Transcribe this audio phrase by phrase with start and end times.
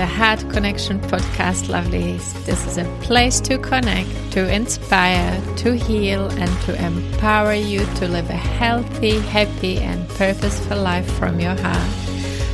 [0.00, 2.32] the Heart Connection podcast, lovelies.
[2.46, 8.08] This is a place to connect, to inspire, to heal, and to empower you to
[8.08, 11.92] live a healthy, happy, and purposeful life from your heart.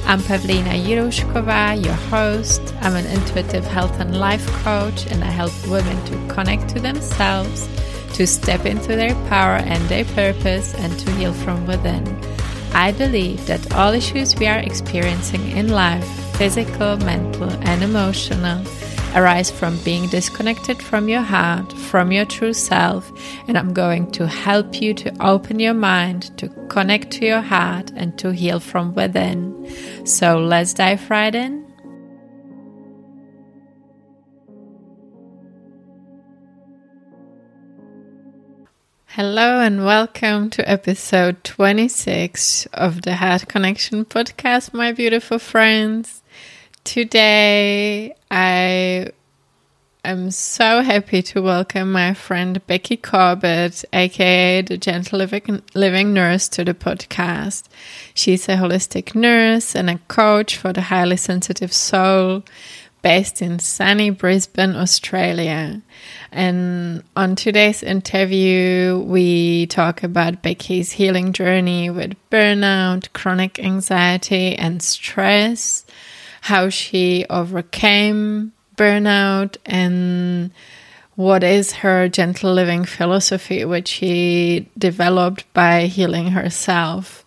[0.07, 2.75] I'm Pavlina Jirushkova, your host.
[2.80, 7.68] I'm an intuitive health and life coach, and I help women to connect to themselves,
[8.14, 12.04] to step into their power and their purpose, and to heal from within.
[12.75, 18.63] I believe that all issues we are experiencing in life, physical, mental, and emotional,
[19.14, 23.11] arise from being disconnected from your heart, from your true self,
[23.49, 27.90] and I'm going to help you to open your mind, to connect to your heart,
[27.96, 30.07] and to heal from within.
[30.07, 31.64] So let's dive right in.
[39.06, 46.23] Hello and welcome to episode 26 of the Heart Connection podcast, my beautiful friends.
[46.87, 49.11] Today, I
[50.05, 56.48] am so happy to welcome my friend Becky Corbett, aka the Gentle Living, Living Nurse,
[56.51, 57.64] to the podcast.
[58.14, 62.45] She's a holistic nurse and a coach for the highly sensitive soul
[63.07, 65.81] based in sunny Brisbane, Australia.
[66.33, 74.83] And on today's interview, we talk about Becky's healing journey with burnout, chronic anxiety, and
[74.83, 75.86] stress,
[76.47, 80.52] how she overcame burnout, and
[81.16, 87.24] what is her gentle living philosophy, which she developed by healing herself.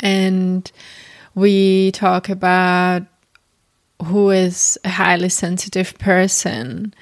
[0.00, 0.70] And
[1.34, 3.04] we talk about
[4.02, 6.92] who is a highly sensitive person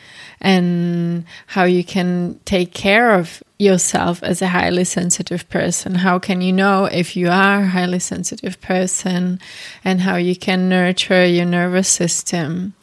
[0.40, 5.94] and how you can take care of yourself as a highly sensitive person.
[5.94, 9.40] How can you know if you are a highly sensitive person
[9.84, 12.74] and how you can nurture your nervous system?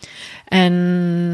[0.47, 1.28] And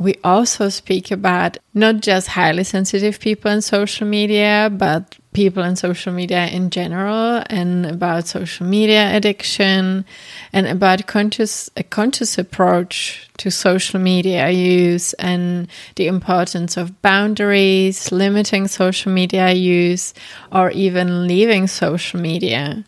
[0.00, 5.76] we also speak about not just highly sensitive people in social media, but people in
[5.76, 10.06] social media in general, and about social media addiction,
[10.54, 18.10] and about conscious a conscious approach to social media use, and the importance of boundaries,
[18.10, 20.14] limiting social media use,
[20.50, 22.82] or even leaving social media.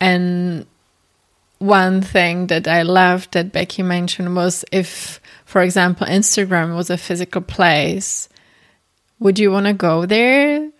[0.00, 0.66] And
[1.58, 6.98] one thing that I loved that Becky mentioned was if for example, Instagram was a
[6.98, 8.28] physical place,
[9.20, 10.70] would you want to go there?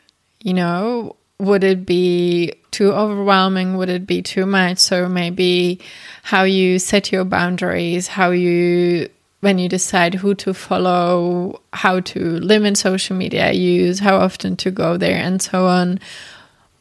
[0.42, 3.76] You know, would it be too overwhelming?
[3.76, 4.78] Would it be too much?
[4.78, 5.80] So maybe
[6.24, 9.08] how you set your boundaries, how you
[9.40, 14.72] when you decide who to follow, how to limit social media use, how often to
[14.72, 16.00] go there and so on.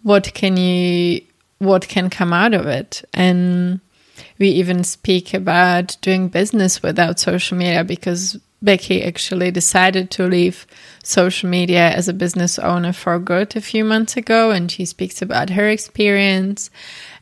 [0.01, 1.21] What can you
[1.59, 3.07] what can come out of it?
[3.13, 3.79] And
[4.39, 10.65] we even speak about doing business without social media because Becky actually decided to leave
[11.03, 15.21] social media as a business owner for good a few months ago, and she speaks
[15.21, 16.69] about her experience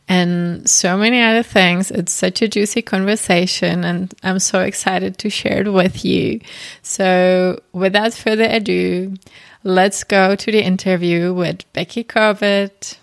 [0.08, 1.92] and so many other things.
[1.92, 6.40] It's such a juicy conversation, and I'm so excited to share it with you.
[6.82, 9.16] So, without further ado,
[9.64, 12.98] let's go to the interview with Becky Corbett.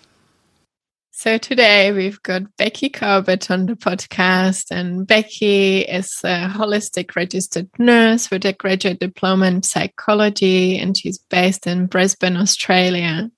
[1.21, 7.69] So today we've got Becky Corbett on the podcast, and Becky is a holistic registered
[7.77, 13.29] nurse with a graduate diploma in psychology, and she's based in Brisbane, Australia.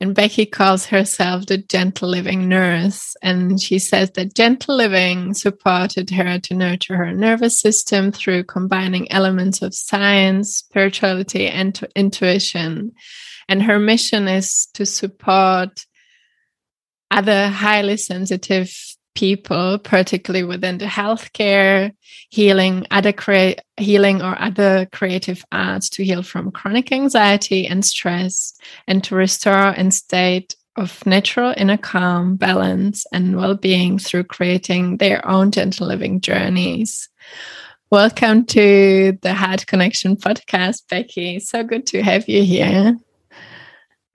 [0.00, 6.08] And Becky calls herself the gentle living nurse, and she says that gentle living supported
[6.08, 12.92] her to nurture her nervous system through combining elements of science, spirituality, and intuition.
[13.50, 15.84] And her mission is to support
[17.10, 18.72] other highly sensitive
[19.14, 21.92] people, particularly within the healthcare,
[22.30, 28.56] healing, other crea- healing or other creative arts to heal from chronic anxiety and stress
[28.86, 35.26] and to restore a state of natural inner calm, balance, and well-being through creating their
[35.28, 37.08] own gentle living journeys.
[37.90, 41.40] Welcome to the Heart Connection podcast, Becky.
[41.40, 42.96] So good to have you here.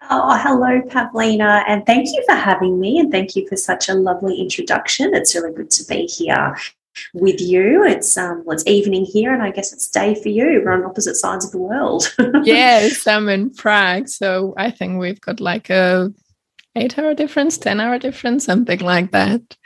[0.09, 3.93] Oh, hello, Pavlina, and thank you for having me, and thank you for such a
[3.93, 5.13] lovely introduction.
[5.13, 6.57] It's really good to be here
[7.13, 7.83] with you.
[7.83, 10.61] It's um, well, it's evening here, and I guess it's day for you.
[10.63, 12.13] We're on opposite sides of the world.
[12.43, 16.13] yes, I'm in Prague, so I think we've got like a
[16.75, 19.57] eight-hour difference, ten-hour difference, something like that.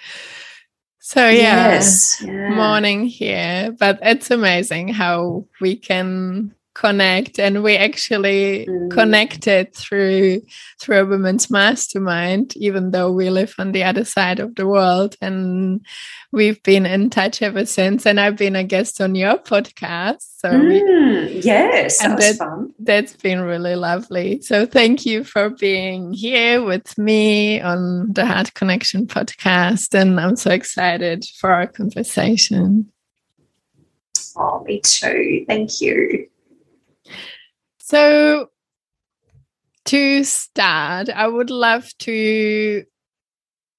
[1.00, 2.50] So yeah, yes, yeah.
[2.50, 8.92] morning here, but it's amazing how we can connect and we actually mm.
[8.92, 10.40] connected through
[10.80, 15.16] through a women's mastermind even though we live on the other side of the world
[15.20, 15.84] and
[16.32, 20.50] we've been in touch ever since and i've been a guest on your podcast so
[20.52, 22.72] mm, we, yes that that, fun.
[22.78, 28.54] that's been really lovely so thank you for being here with me on the heart
[28.54, 32.88] connection podcast and i'm so excited for our conversation
[34.40, 35.46] Oh, me too.
[35.48, 36.28] Thank you.
[37.88, 38.50] So,
[39.86, 42.84] to start, I would love to.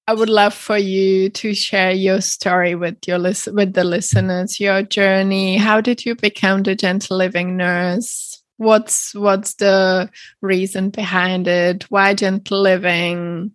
[0.07, 4.59] I would love for you to share your story with your listen with the listeners,
[4.59, 5.57] your journey.
[5.57, 8.41] How did you become the gentle living nurse?
[8.57, 10.09] What's what's the
[10.41, 11.83] reason behind it?
[11.91, 13.51] Why gentle living?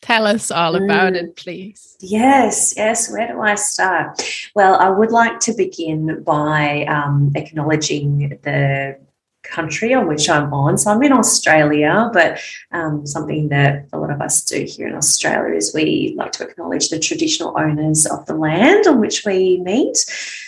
[0.00, 1.16] Tell us all about mm.
[1.16, 1.98] it, please.
[2.00, 3.12] Yes, yes.
[3.12, 4.22] Where do I start?
[4.54, 8.96] Well, I would like to begin by um, acknowledging the
[9.42, 10.78] country on which I'm on.
[10.78, 12.40] So I'm in Australia, but
[12.70, 16.48] um, something that a lot of us do here in Australia is we like to
[16.48, 20.04] acknowledge the traditional owners of the land on which we meet.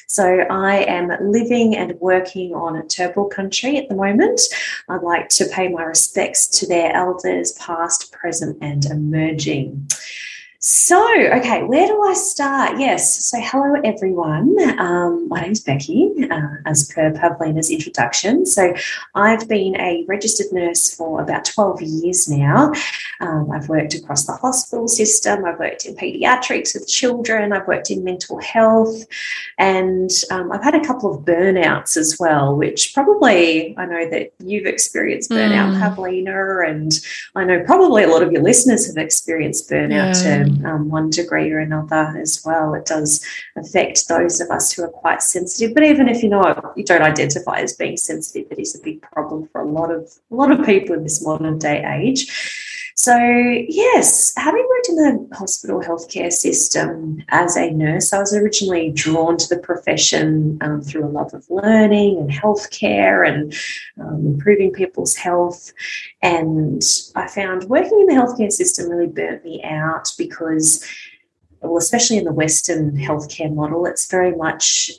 [0.06, 4.40] So I am living and working on a Turrbal country at the moment.
[4.88, 9.88] I'd like to pay my respects to their elders, past, present, and emerging.
[10.66, 10.98] So,
[11.34, 12.80] okay, where do I start?
[12.80, 14.56] Yes, so hello everyone.
[14.78, 18.46] Um, my name's Becky, uh, as per Pavlina's introduction.
[18.46, 18.72] So,
[19.14, 22.72] I've been a registered nurse for about 12 years now.
[23.20, 27.90] Um, I've worked across the hospital system, I've worked in paediatrics with children, I've worked
[27.90, 29.04] in mental health,
[29.58, 34.32] and um, I've had a couple of burnouts as well, which probably I know that
[34.42, 35.94] you've experienced burnout, mm.
[35.94, 36.90] Pavlina, and
[37.34, 40.24] I know probably a lot of your listeners have experienced burnout.
[40.24, 42.74] Yeah um, one degree or another as well.
[42.74, 43.24] It does
[43.56, 45.74] affect those of us who are quite sensitive.
[45.74, 49.02] But even if you know you don't identify as being sensitive, it is a big
[49.02, 52.73] problem for a lot of a lot of people in this modern day age.
[53.04, 58.92] So, yes, having worked in the hospital healthcare system as a nurse, I was originally
[58.92, 63.54] drawn to the profession um, through a love of learning and healthcare and
[64.00, 65.74] um, improving people's health.
[66.22, 66.82] And
[67.14, 70.82] I found working in the healthcare system really burnt me out because
[71.64, 74.90] well, especially in the Western healthcare model, it's very much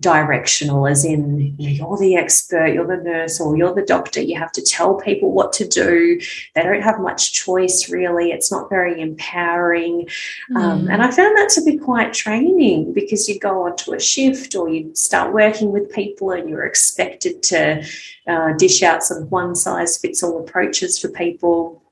[0.00, 4.20] directional, as in you are the expert, you're the nurse, or you're the doctor.
[4.20, 6.20] You have to tell people what to do.
[6.54, 8.30] They don't have much choice, really.
[8.32, 10.08] It's not very empowering.
[10.50, 10.56] Mm.
[10.56, 14.54] Um, and I found that to be quite training because you go onto a shift
[14.54, 17.84] or you start working with people and you're expected to
[18.26, 21.82] uh, dish out sort of one size fits all approaches for people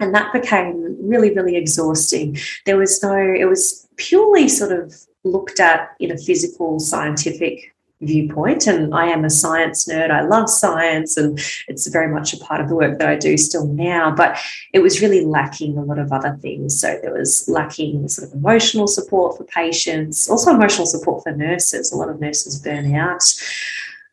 [0.00, 2.38] and that became really really exhausting.
[2.66, 4.94] There was no it was purely sort of
[5.24, 8.66] looked at in a physical scientific viewpoint.
[8.66, 10.10] And I am a science nerd.
[10.10, 11.38] I love science and
[11.68, 14.14] it's very much a part of the work that I do still now.
[14.14, 14.38] But
[14.72, 16.78] it was really lacking a lot of other things.
[16.78, 21.92] So there was lacking sort of emotional support for patients also emotional support for nurses.
[21.92, 23.22] A lot of nurses burn out.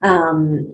[0.02, 0.74] Um,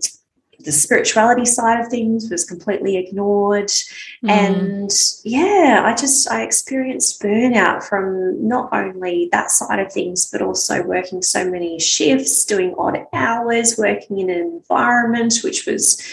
[0.68, 4.30] the spirituality side of things was completely ignored mm.
[4.30, 4.92] and
[5.24, 10.84] yeah i just i experienced burnout from not only that side of things but also
[10.84, 16.04] working so many shifts doing odd hours working in an environment which was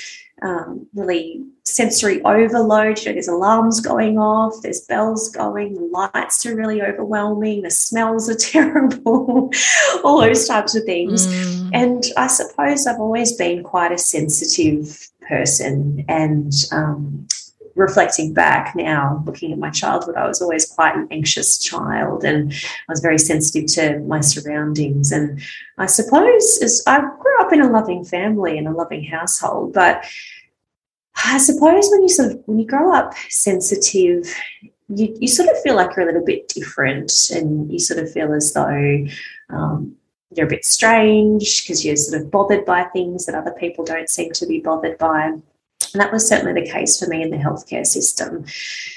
[0.43, 2.99] um, really sensory overload.
[3.01, 7.71] You know, there's alarms going off, there's bells going, the lights are really overwhelming, the
[7.71, 9.51] smells are terrible,
[10.05, 11.27] all those types of things.
[11.27, 11.71] Mm.
[11.73, 17.27] And I suppose I've always been quite a sensitive person and um,
[17.75, 22.53] reflecting back now, looking at my childhood, I was always quite an anxious child and
[22.53, 25.11] I was very sensitive to my surroundings.
[25.11, 25.41] And
[25.79, 30.05] I suppose as I grew up in a loving family and a loving household, but
[31.25, 34.33] I suppose when you sort of when you grow up sensitive,
[34.89, 38.11] you, you sort of feel like you're a little bit different and you sort of
[38.11, 39.07] feel as though
[39.51, 39.97] um,
[40.37, 44.11] you're a bit strange because you're sort of bothered by things that other people don't
[44.11, 45.35] seem to be bothered by.
[45.95, 48.45] And that was certainly the case for me in the healthcare system.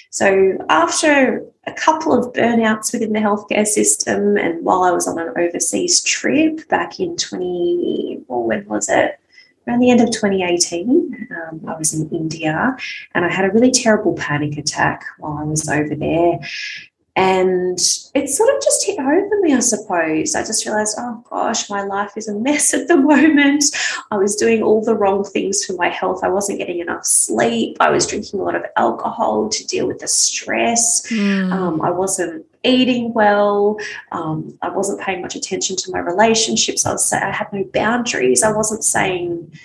[0.09, 5.19] So, after a couple of burnouts within the healthcare system, and while I was on
[5.19, 9.19] an overseas trip back in 20, well, when was it?
[9.67, 12.75] around the end of 2018, um, I was in India
[13.13, 16.39] and I had a really terrible panic attack while I was over there.
[17.17, 17.79] And
[18.13, 20.35] it sort of just hit home for me, I suppose.
[20.35, 23.63] I just realized, oh gosh, my life is a mess at the moment.
[24.11, 26.23] I was doing all the wrong things for my health.
[26.23, 27.77] I wasn't getting enough sleep.
[27.79, 31.11] I was drinking a lot of alcohol to deal with the stress.
[31.11, 31.51] Mm.
[31.51, 33.79] Um, I wasn't eating well.
[34.11, 36.85] Um, I wasn't paying much attention to my relationships.
[36.85, 38.43] I was I had no boundaries.
[38.43, 39.57] I wasn't saying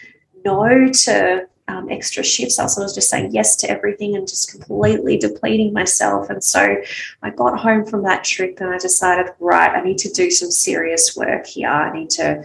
[0.42, 2.58] no to um, extra shifts.
[2.58, 6.30] I was just saying yes to everything and just completely depleting myself.
[6.30, 6.76] And so
[7.22, 10.50] I got home from that trip and I decided, right, I need to do some
[10.50, 11.68] serious work here.
[11.68, 12.44] I need to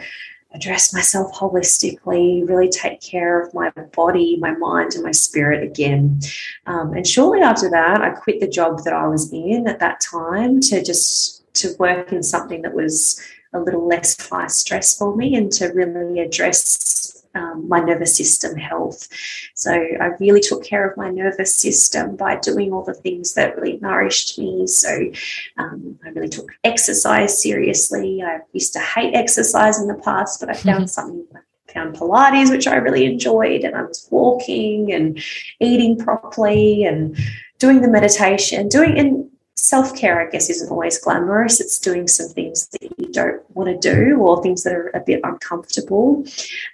[0.53, 6.19] address myself holistically, really take care of my body, my mind, and my spirit again.
[6.65, 9.99] Um, and shortly after that, I quit the job that I was in at that
[9.99, 13.21] time to just to work in something that was
[13.53, 16.96] a little less high stress for me and to really address
[17.37, 19.07] um, my nervous system health.
[19.53, 23.55] So I really took care of my nervous system by doing all the things that
[23.55, 24.67] really nourished me.
[24.67, 25.11] So
[25.57, 28.23] um, I really took exercise seriously.
[28.23, 30.87] I used to hate exercise in the past, but I found mm-hmm.
[30.87, 31.27] something
[31.73, 35.21] found Pilates, which I really enjoyed, and I was walking and
[35.59, 37.17] eating properly and
[37.59, 41.59] doing the meditation, doing and self care, I guess, isn't always glamorous.
[41.59, 44.99] It's doing some things that you don't want to do or things that are a
[44.99, 46.23] bit uncomfortable.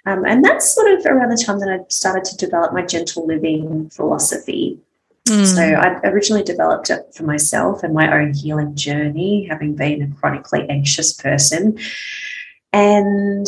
[0.06, 3.26] Um, and that's sort of around the time that I started to develop my gentle
[3.26, 4.78] living philosophy.
[5.26, 5.46] Mm.
[5.46, 10.20] So I originally developed it for myself and my own healing journey, having been a
[10.20, 11.78] chronically anxious person.
[12.74, 13.46] And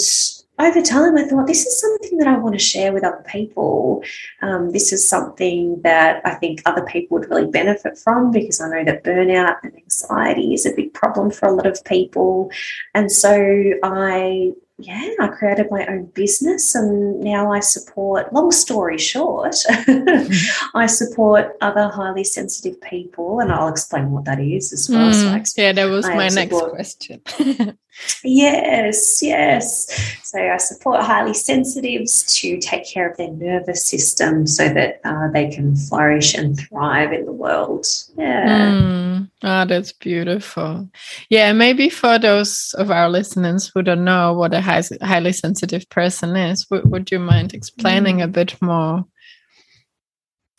[0.58, 4.02] over time, I thought this is something that I want to share with other people.
[4.40, 8.68] Um, this is something that I think other people would really benefit from because I
[8.68, 12.50] know that burnout and anxiety is a big problem for a lot of people.
[12.94, 18.98] And so I yeah, I created my own business and now I support, long story
[18.98, 19.56] short,
[20.74, 25.10] I support other highly sensitive people and I'll explain what that is as well.
[25.10, 27.22] Mm, so yeah, that was I my next question.
[28.24, 29.86] yes, yes.
[30.22, 35.28] So I support highly sensitives to take care of their nervous system so that uh,
[35.32, 37.86] they can flourish and thrive in the world.
[38.16, 38.70] Yeah.
[38.70, 39.30] Mm.
[39.42, 40.88] Oh, that's beautiful.
[41.30, 45.88] Yeah, maybe for those of our listeners who don't know what a high, highly sensitive
[45.90, 48.24] person is, would, would you mind explaining mm.
[48.24, 49.04] a bit more?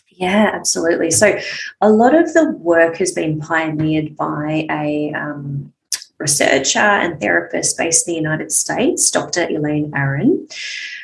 [0.09, 1.11] Yeah, absolutely.
[1.11, 1.39] So,
[1.79, 5.73] a lot of the work has been pioneered by a um,
[6.19, 9.47] researcher and therapist based in the United States, Dr.
[9.49, 10.47] Elaine Aron.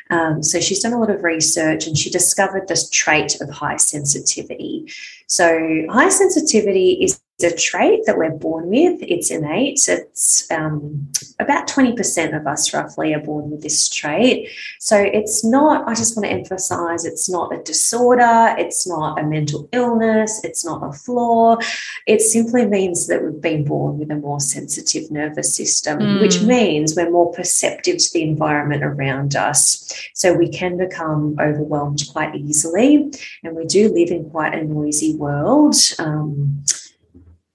[0.10, 3.77] Um, so she's done a lot of research and she discovered this trait of high
[3.77, 4.91] sensitivity.
[5.27, 9.02] So, high sensitivity is a trait that we're born with.
[9.02, 9.88] It's innate.
[9.88, 11.10] It's um,
[11.40, 14.50] about 20% of us roughly are born with this trait.
[14.80, 18.56] So it's not, I just want to emphasize, it's not a disorder.
[18.58, 20.44] It's not a mental illness.
[20.44, 21.58] It's not a flaw.
[22.06, 26.22] It simply means that we've been born with a more sensitive nervous system, mm.
[26.22, 29.92] which means we're more perceptive to the environment around us.
[30.13, 33.12] So we can become overwhelmed quite easily.
[33.44, 35.75] And we do live in quite a noisy world.
[35.98, 36.63] Um,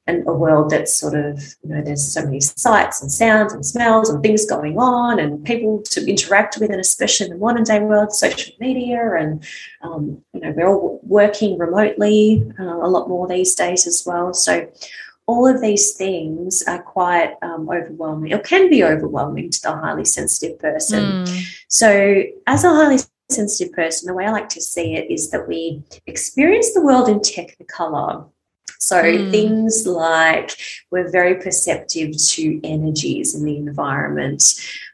[0.09, 3.65] and a world that's sort of, you know, there's so many sights and sounds and
[3.65, 7.63] smells and things going on and people to interact with, and especially in the modern
[7.63, 9.45] day world, social media, and,
[9.83, 14.33] um, you know, we're all working remotely uh, a lot more these days as well.
[14.33, 14.69] So,
[15.27, 20.07] all of these things are quite um, overwhelming or can be overwhelming to the highly
[20.07, 21.27] sensitive person.
[21.27, 21.57] Mm.
[21.69, 22.97] So, as a highly
[23.29, 27.11] sensitive person, the way I like to see it is that we experience the world
[27.11, 28.31] in technicolor
[28.79, 29.31] so mm.
[29.31, 30.57] things like
[30.91, 34.43] we're very perceptive to energies in the environment.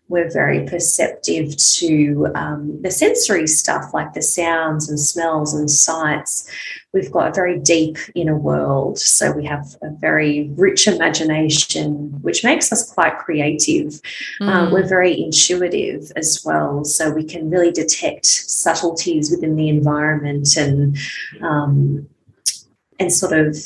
[0.08, 6.50] We're very perceptive to um, the sensory stuff like the sounds and smells and sights.
[6.92, 8.98] We've got a very deep inner world.
[8.98, 14.00] So we have a very rich imagination, which makes us quite creative.
[14.42, 14.48] Mm.
[14.48, 16.84] Um, we're very intuitive as well.
[16.84, 20.98] So we can really detect subtleties within the environment and
[21.40, 22.06] um,
[22.98, 23.56] and sort of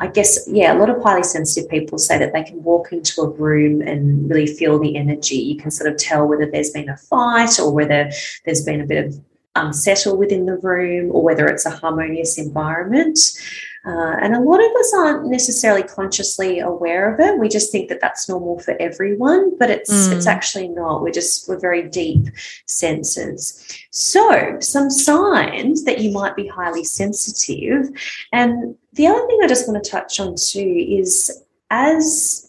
[0.00, 3.22] I guess, yeah, a lot of highly sensitive people say that they can walk into
[3.22, 5.36] a room and really feel the energy.
[5.36, 8.10] You can sort of tell whether there's been a fight or whether
[8.44, 9.20] there's been a bit of
[9.66, 13.18] unsettle within the room or whether it's a harmonious environment.
[13.86, 17.38] Uh, and a lot of us aren't necessarily consciously aware of it.
[17.38, 20.12] We just think that that's normal for everyone, but it's mm.
[20.14, 21.00] it's actually not.
[21.00, 22.26] We're just we're very deep
[22.66, 23.64] senses.
[23.90, 27.88] So some signs that you might be highly sensitive,
[28.32, 32.47] and the other thing I just want to touch on too is as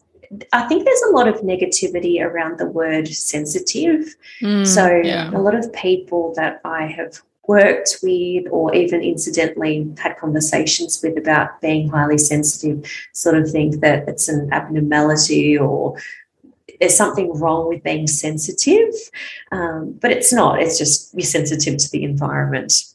[0.54, 4.16] I think there's a lot of negativity around the word sensitive.
[4.42, 5.32] Mm, so, yeah.
[5.32, 11.18] a lot of people that I have worked with or even incidentally had conversations with
[11.18, 15.98] about being highly sensitive sort of think that it's an abnormality or
[16.80, 18.94] there's something wrong with being sensitive.
[19.52, 22.86] Um, but it's not, it's just you're sensitive to the environment.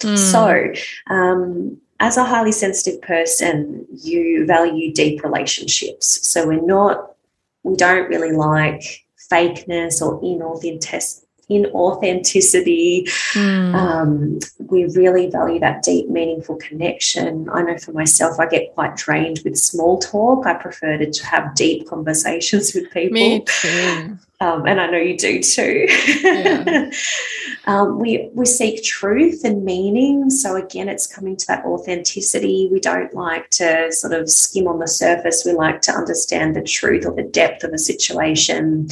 [0.00, 0.18] Mm.
[0.18, 6.26] So, um, as a highly sensitive person, you value deep relationships.
[6.26, 7.14] So we're not,
[7.62, 13.04] we don't really like fakeness or inauthentic, in authenticity.
[13.34, 13.74] Mm.
[13.74, 17.48] Um, we really value that deep, meaningful connection.
[17.52, 20.44] I know for myself, I get quite drained with small talk.
[20.44, 23.14] I prefer to have deep conversations with people.
[23.14, 24.18] Me too.
[24.42, 25.86] Um, and I know you do too.
[26.24, 26.90] Yeah.
[27.66, 30.30] um, we we seek truth and meaning.
[30.30, 32.68] So again, it's coming to that authenticity.
[32.72, 35.44] We don't like to sort of skim on the surface.
[35.46, 38.88] We like to understand the truth or the depth of a situation.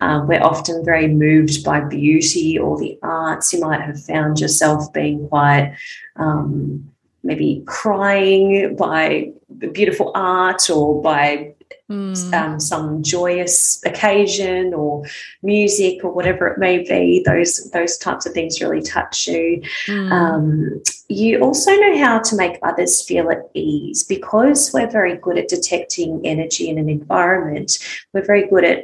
[0.00, 3.52] Um, we're often very moved by beauty or the arts.
[3.52, 5.74] You might have found yourself being quite
[6.14, 6.88] um,
[7.24, 9.32] maybe crying by
[9.72, 11.54] beautiful art or by
[11.92, 12.32] mm.
[12.34, 15.04] um, some joyous occasion or
[15.42, 17.22] music or whatever it may be.
[17.24, 19.62] Those those types of things really touch you.
[19.86, 20.12] Mm.
[20.12, 25.38] Um, you also know how to make others feel at ease because we're very good
[25.38, 27.78] at detecting energy in an environment.
[28.12, 28.82] We're very good at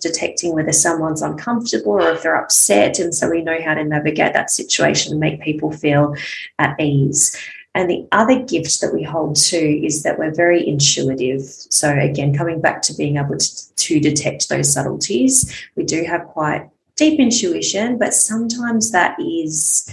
[0.00, 2.98] detecting whether someone's uncomfortable or if they're upset.
[2.98, 6.14] And so we know how to navigate that situation and make people feel
[6.58, 7.36] at ease.
[7.74, 11.42] And the other gift that we hold too is that we're very intuitive.
[11.42, 16.24] So, again, coming back to being able to, to detect those subtleties, we do have
[16.26, 19.92] quite deep intuition, but sometimes that is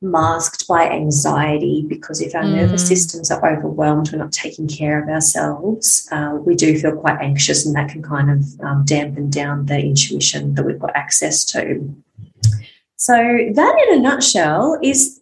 [0.00, 2.54] masked by anxiety because if our mm.
[2.54, 7.20] nervous systems are overwhelmed, we're not taking care of ourselves, uh, we do feel quite
[7.20, 11.44] anxious, and that can kind of um, dampen down the intuition that we've got access
[11.44, 11.94] to.
[12.96, 15.20] So, that in a nutshell is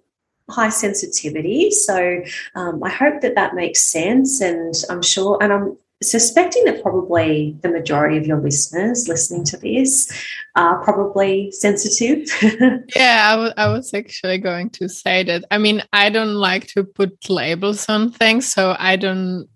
[0.50, 1.70] high sensitivity.
[1.70, 2.22] So
[2.54, 4.40] um, I hope that that makes sense.
[4.40, 9.56] And I'm sure, and I'm suspecting that probably the majority of your listeners listening to
[9.56, 10.12] this
[10.54, 12.28] are probably sensitive.
[12.96, 15.44] yeah, I, w- I was actually going to say that.
[15.50, 18.50] I mean, I don't like to put labels on things.
[18.52, 19.48] So I don't.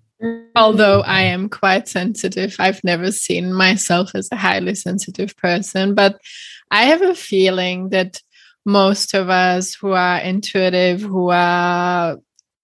[0.57, 6.19] Although I am quite sensitive, I've never seen myself as a highly sensitive person, but
[6.73, 8.21] I have a feeling that
[8.69, 12.19] most of us who are intuitive, who are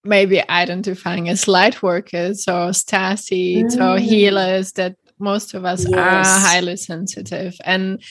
[0.05, 3.83] maybe identifying as light workers or star seeds mm.
[3.83, 5.99] or healers, that most of us yes.
[5.99, 7.55] are highly sensitive.
[7.65, 8.03] And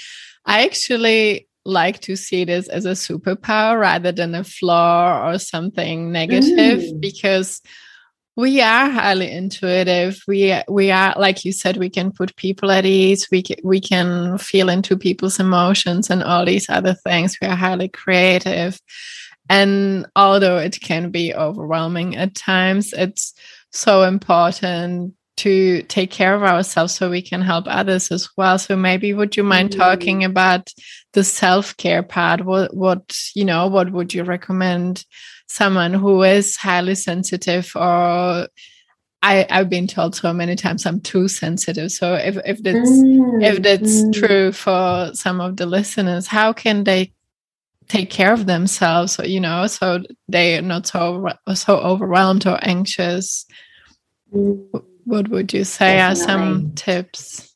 [0.43, 6.11] I actually like to see this as a superpower rather than a flaw or something
[6.11, 6.99] negative mm.
[6.99, 7.61] because
[8.35, 10.21] we are highly intuitive.
[10.27, 13.27] We we are like you said we can put people at ease.
[13.31, 17.37] We we can feel into people's emotions and all these other things.
[17.41, 18.79] We are highly creative.
[19.49, 23.33] And although it can be overwhelming at times it's
[23.71, 28.75] so important to take care of ourselves so we can help others as well so
[28.75, 29.79] maybe would you mind mm-hmm.
[29.79, 30.71] talking about
[31.13, 35.05] the self-care part what what you know what would you recommend
[35.47, 38.47] someone who is highly sensitive or
[39.23, 41.93] I, I've been told so many times I'm too sensitive.
[41.93, 44.13] So if, if that's mm, if that's mm.
[44.13, 47.13] true for some of the listeners, how can they
[47.87, 53.45] take care of themselves, you know, so they are not so so overwhelmed or anxious?
[55.05, 56.21] What would you say Definitely.
[56.21, 57.53] are some tips?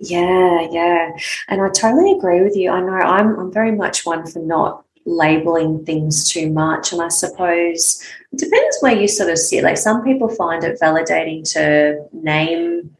[0.00, 1.10] Yeah, yeah.
[1.48, 2.70] And I totally agree with you.
[2.70, 6.92] I know I'm I'm very much one for not labeling things too much.
[6.92, 9.64] And I suppose it depends where you sort of sit.
[9.64, 12.96] Like some people find it validating to name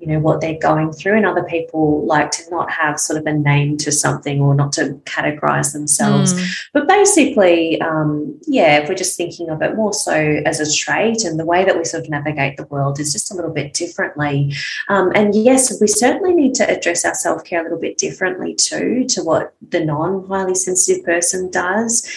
[0.00, 3.26] you know what they're going through and other people like to not have sort of
[3.26, 6.32] a name to something or not to categorize themselves.
[6.32, 6.48] Mm.
[6.72, 10.14] but basically um, yeah if we're just thinking of it more so
[10.46, 13.30] as a trait and the way that we sort of navigate the world is just
[13.30, 14.52] a little bit differently.
[14.88, 19.04] Um, and yes we certainly need to address our self-care a little bit differently too
[19.08, 22.08] to what the non-highly sensitive person does.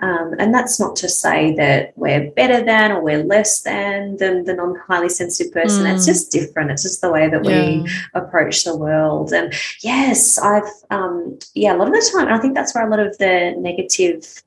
[0.00, 4.44] Um, and that's not to say that we're better than or we're less than than
[4.44, 5.84] the non-highly sensitive person.
[5.84, 5.94] Mm.
[5.94, 6.70] it's just different.
[6.70, 7.82] It's just the way that yeah.
[7.82, 9.32] we approach the world.
[9.32, 12.90] And yes, I've, um, yeah, a lot of the time, I think that's where a
[12.90, 14.42] lot of the negative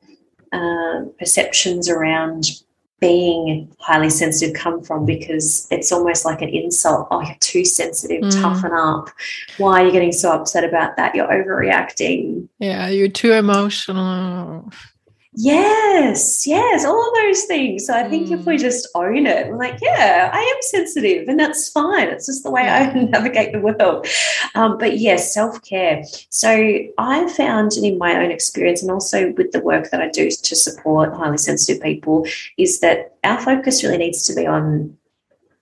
[0.54, 2.46] uh, perceptions around
[3.02, 7.08] being highly sensitive come from because it's almost like an insult.
[7.12, 8.42] Oh, you're too sensitive, mm.
[8.42, 9.10] toughen up.
[9.58, 11.14] Why are you getting so upset about that?
[11.14, 12.48] You're overreacting.
[12.60, 14.72] Yeah, you're too emotional.
[15.38, 17.86] Yes, yes, all of those things.
[17.86, 18.40] So I think mm.
[18.40, 18.60] if we mm.
[18.60, 22.08] just own it, I'm like, yeah, I am sensitive, and that's fine.
[22.08, 24.08] It's just the way I navigate the world.
[24.56, 26.04] Um, but yes, self care.
[26.30, 26.50] So
[26.98, 30.56] I found in my own experience, and also with the work that I do to
[30.56, 32.26] support highly sensitive people,
[32.58, 34.98] is that our focus really needs to be on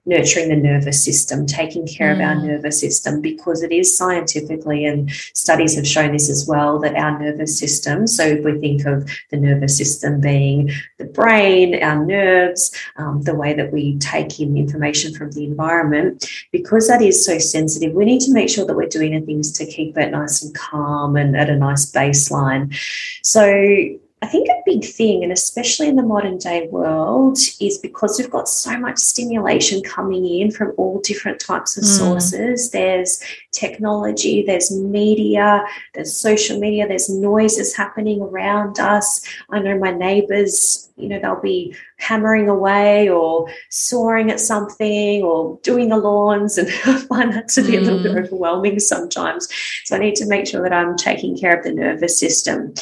[0.05, 2.15] nurturing the nervous system, taking care mm.
[2.15, 2.47] of our mm.
[2.47, 7.17] nervous system, because it is scientifically, and studies have shown this as well, that our
[7.19, 12.71] nervous system, so if we think of the nervous system being the brain, our nerves,
[12.97, 17.37] um, the way that we take in information from the environment, because that is so
[17.37, 20.43] sensitive, we need to make sure that we're doing the things to keep it nice
[20.43, 22.73] and calm and at a nice baseline.
[23.23, 23.43] So
[24.21, 28.47] I think big thing, and especially in the modern day world, is because we've got
[28.47, 31.87] so much stimulation coming in from all different types of mm.
[31.87, 32.71] sources.
[32.71, 33.21] There's
[33.51, 39.25] technology, there's media, there's social media, there's noises happening around us.
[39.49, 45.57] I know my neighbors, you know, they'll be hammering away or sawing at something or
[45.63, 48.25] doing the lawns, and I find that to be a little bit mm.
[48.25, 49.47] overwhelming sometimes.
[49.85, 52.73] So I need to make sure that I'm taking care of the nervous system.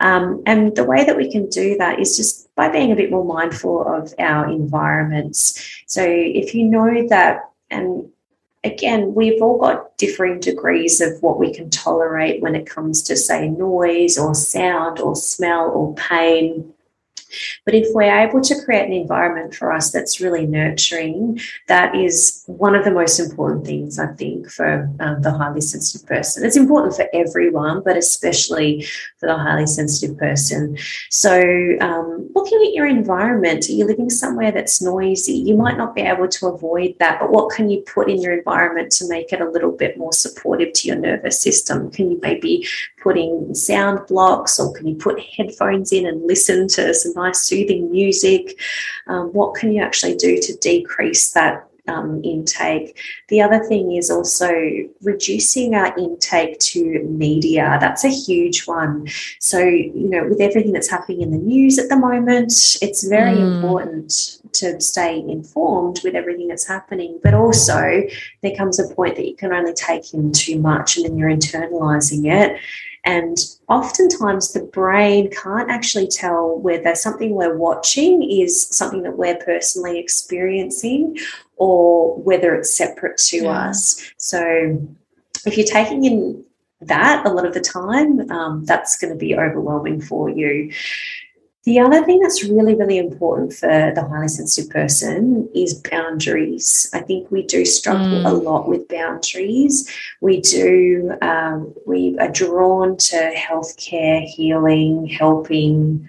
[0.00, 3.10] Um, and the way that we can do that is just by being a bit
[3.10, 5.82] more mindful of our environments.
[5.86, 8.08] So if you know that, and
[8.64, 13.16] again, we've all got differing degrees of what we can tolerate when it comes to,
[13.16, 16.72] say, noise or sound or smell or pain
[17.64, 22.44] but if we're able to create an environment for us that's really nurturing, that is
[22.46, 26.44] one of the most important things, I think, for um, the highly sensitive person.
[26.44, 28.86] It's important for everyone, but especially
[29.18, 30.76] for the highly sensitive person.
[31.10, 31.40] So,
[31.80, 35.34] um, looking at your environment, are you living somewhere that's noisy?
[35.34, 38.36] You might not be able to avoid that, but what can you put in your
[38.36, 41.90] environment to make it a little bit more supportive to your nervous system?
[41.90, 42.66] Can you maybe
[43.02, 47.40] put in sound blocks or can you put headphones in and listen to some nice
[47.40, 48.58] soothing music?
[49.06, 52.98] Um, what can you actually do to decrease that um, intake.
[53.28, 54.52] The other thing is also
[55.02, 57.78] reducing our intake to media.
[57.80, 59.08] That's a huge one.
[59.40, 63.36] So, you know, with everything that's happening in the news at the moment, it's very
[63.36, 63.56] mm.
[63.56, 67.18] important to stay informed with everything that's happening.
[67.22, 68.02] But also,
[68.42, 71.30] there comes a point that you can only take in too much and then you're
[71.30, 72.60] internalizing it.
[73.04, 73.36] And
[73.68, 79.98] oftentimes the brain can't actually tell whether something we're watching is something that we're personally
[79.98, 81.18] experiencing
[81.56, 83.50] or whether it's separate to yeah.
[83.50, 84.12] us.
[84.18, 84.86] So
[85.44, 86.44] if you're taking in
[86.80, 90.72] that a lot of the time, um, that's going to be overwhelming for you.
[91.64, 96.90] The other thing that's really, really important for the highly sensitive person is boundaries.
[96.92, 98.26] I think we do struggle mm.
[98.28, 99.88] a lot with boundaries.
[100.20, 106.08] We do, um, we are drawn to healthcare, healing, helping,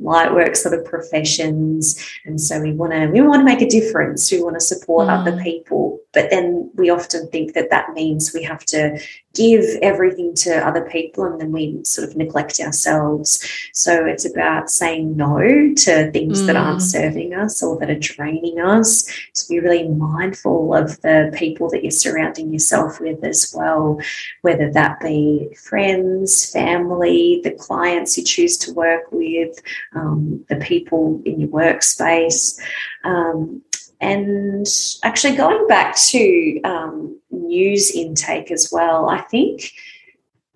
[0.00, 3.68] light work sort of professions and so we want to we want to make a
[3.68, 5.10] difference we want to support mm.
[5.10, 8.98] other people but then we often think that that means we have to
[9.34, 13.46] give everything to other people and then we sort of neglect ourselves.
[13.72, 16.46] So it's about saying no to things mm.
[16.46, 16.90] that aren't mm.
[16.90, 19.08] serving us or that are draining us.
[19.34, 24.00] So be really mindful of the people that you're surrounding yourself with as well,
[24.42, 29.62] whether that be friends, family, the clients you choose to work with,
[29.94, 32.60] um, the people in your workspace.
[33.04, 33.62] Um,
[34.00, 34.66] and
[35.02, 39.72] actually, going back to um, news intake as well, I think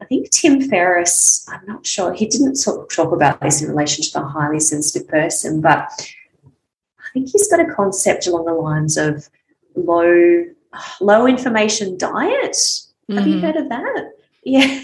[0.01, 1.47] I think Tim Ferriss.
[1.49, 5.09] I'm not sure he didn't talk, talk about this in relation to the highly sensitive
[5.09, 5.91] person, but
[6.99, 9.29] I think he's got a concept along the lines of
[9.75, 10.45] low
[11.01, 12.57] low information diet.
[13.09, 13.29] Have mm-hmm.
[13.29, 14.11] you heard of that?
[14.47, 14.79] Yeah.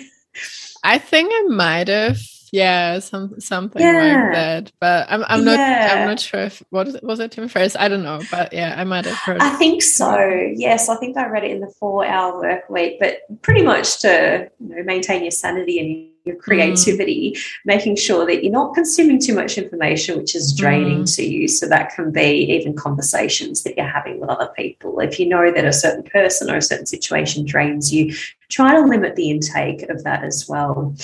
[0.85, 2.19] I think I might have
[2.53, 3.93] yeah, some something yeah.
[3.93, 4.73] like that.
[4.81, 5.91] But I'm I'm not yeah.
[5.93, 7.77] I'm not sure if what was it Tim Ferriss.
[7.77, 9.41] I don't know, but yeah, I might have heard.
[9.41, 10.19] I think so.
[10.55, 12.99] Yes, I think I read it in the four hour work week.
[12.99, 16.41] But pretty much to you know, maintain your sanity and your mm.
[16.41, 17.43] creativity, mm.
[17.65, 21.17] making sure that you're not consuming too much information, which is draining mm.
[21.17, 21.49] to you.
[21.49, 24.99] So that can be even conversations that you're having with other people.
[25.01, 28.15] If you know that a certain person or a certain situation drains you,
[28.49, 30.95] try to limit the intake of that as well.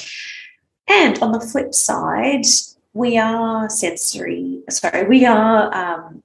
[0.89, 2.47] And on the flip side,
[2.93, 6.23] we are sensory, sorry, we are um,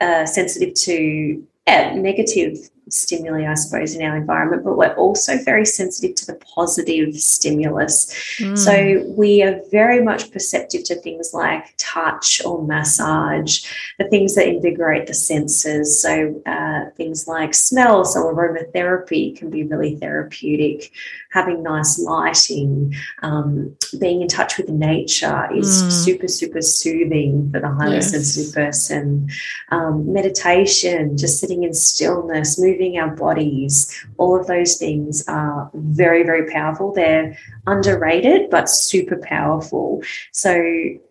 [0.00, 5.66] uh, sensitive to uh, negative stimuli, I suppose, in our environment, but we're also very
[5.66, 8.12] sensitive to the positive stimulus.
[8.38, 8.58] Mm.
[8.58, 13.64] So we are very much perceptive to things like touch or massage,
[13.98, 16.00] the things that invigorate the senses.
[16.00, 20.90] So uh, things like smell, so aromatherapy can be really therapeutic.
[21.32, 25.92] Having nice lighting, um, being in touch with nature is mm.
[25.92, 28.10] super, super soothing for the highly yes.
[28.10, 29.28] sensitive person.
[29.68, 35.70] Um, meditation, just sitting in stillness, moving moving our bodies, all of those things are
[35.74, 36.92] very, very powerful.
[36.92, 40.02] They're underrated, but super powerful.
[40.32, 40.52] So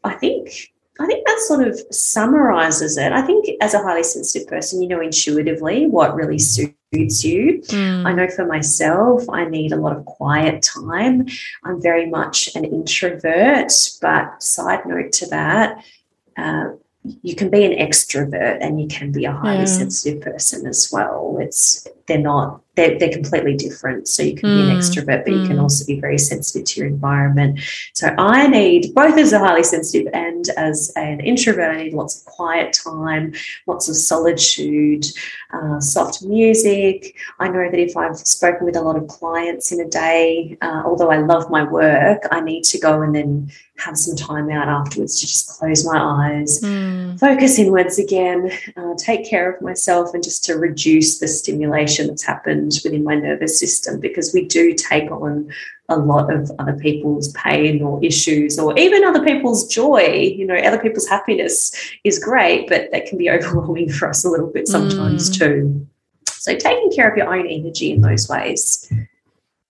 [0.04, 3.14] I think I think that sort of summarizes it.
[3.14, 7.62] I think as a highly sensitive person, you know intuitively what really suits you.
[7.68, 8.06] Mm.
[8.06, 11.26] I know for myself, I need a lot of quiet time.
[11.64, 15.86] I'm very much an introvert, but side note to that,
[16.36, 16.72] uh,
[17.04, 19.66] you can be an extrovert and you can be a highly yeah.
[19.66, 21.38] sensitive person as well.
[21.40, 24.08] It's they're not they're, they're completely different.
[24.08, 24.56] So you can mm.
[24.56, 24.78] be an hmm.
[24.78, 25.42] extrovert, but mm.
[25.42, 25.64] you can hmm.
[25.64, 27.60] also be very sensitive to your environment.
[27.94, 32.22] So I need both as a highly sensitive and as an introvert, I need lots
[32.22, 33.34] of quiet time,
[33.68, 35.06] lots of solitude,
[35.52, 37.16] uh, soft music.
[37.40, 40.84] I know that if I've spoken with a lot of clients in a day, uh,
[40.86, 44.68] although I love my work, I need to go and then have some time out
[44.68, 47.18] afterwards to just close my eyes, mm.
[47.20, 52.24] focus inwards again, uh, take care of myself, and just to reduce the stimulation that's
[52.24, 55.50] happened within my nervous system because we do take on
[55.90, 60.34] a lot of other people's pain or issues or even other people's joy.
[60.38, 64.30] You know, other people's happiness is great, but that can be overwhelming for us a
[64.30, 65.38] little bit sometimes mm.
[65.38, 65.88] too.
[66.28, 68.92] So taking care of your own energy in those ways.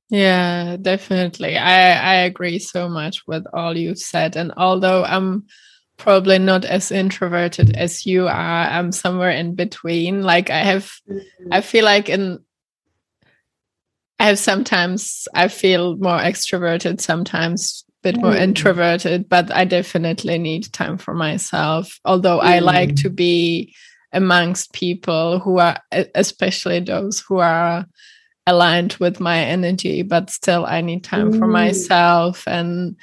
[0.10, 1.58] Yeah, definitely.
[1.58, 4.36] I, I agree so much with all you've said.
[4.36, 5.46] And although I'm
[5.98, 8.32] probably not as introverted as you are,
[8.68, 10.24] I'm somewhere in between.
[10.24, 11.50] Like I have mm-hmm.
[11.52, 12.40] I feel like in
[14.20, 18.42] I have sometimes I feel more extroverted, sometimes a bit more mm.
[18.42, 22.00] introverted, but I definitely need time for myself.
[22.04, 22.44] Although mm.
[22.44, 23.74] I like to be
[24.12, 25.78] amongst people who are,
[26.16, 27.86] especially those who are
[28.46, 31.40] aligned with my energy, but still I need time mm.
[31.40, 32.98] for myself and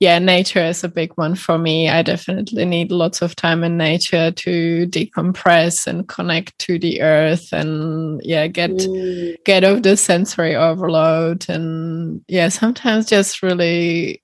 [0.00, 1.90] yeah, nature is a big one for me.
[1.90, 7.52] I definitely need lots of time in nature to decompress and connect to the earth
[7.52, 9.36] and yeah, get mm.
[9.44, 14.22] get off the sensory overload and yeah, sometimes just really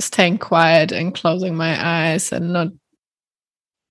[0.00, 2.68] staying quiet and closing my eyes and not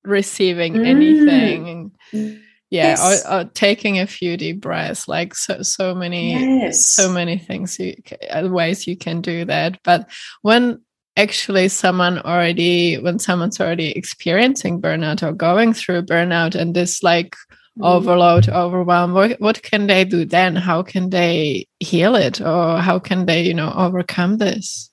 [0.03, 0.85] receiving mm.
[0.85, 1.91] anything.
[2.11, 3.25] yeah yes.
[3.25, 6.85] or, or, taking a few deep breaths like so so many yes.
[6.85, 7.95] so many things you
[8.31, 10.07] ways you can do that but
[10.43, 10.79] when
[11.19, 17.35] actually someone already when someone's already experiencing burnout or going through burnout and this like
[17.77, 17.85] mm.
[17.85, 22.97] overload overwhelm what, what can they do then how can they heal it or how
[22.97, 24.89] can they you know overcome this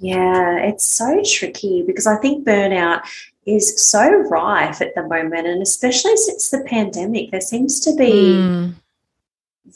[0.00, 3.00] yeah it's so tricky because i think burnout
[3.46, 8.10] is so rife at the moment and especially since the pandemic there seems to be
[8.10, 8.74] mm.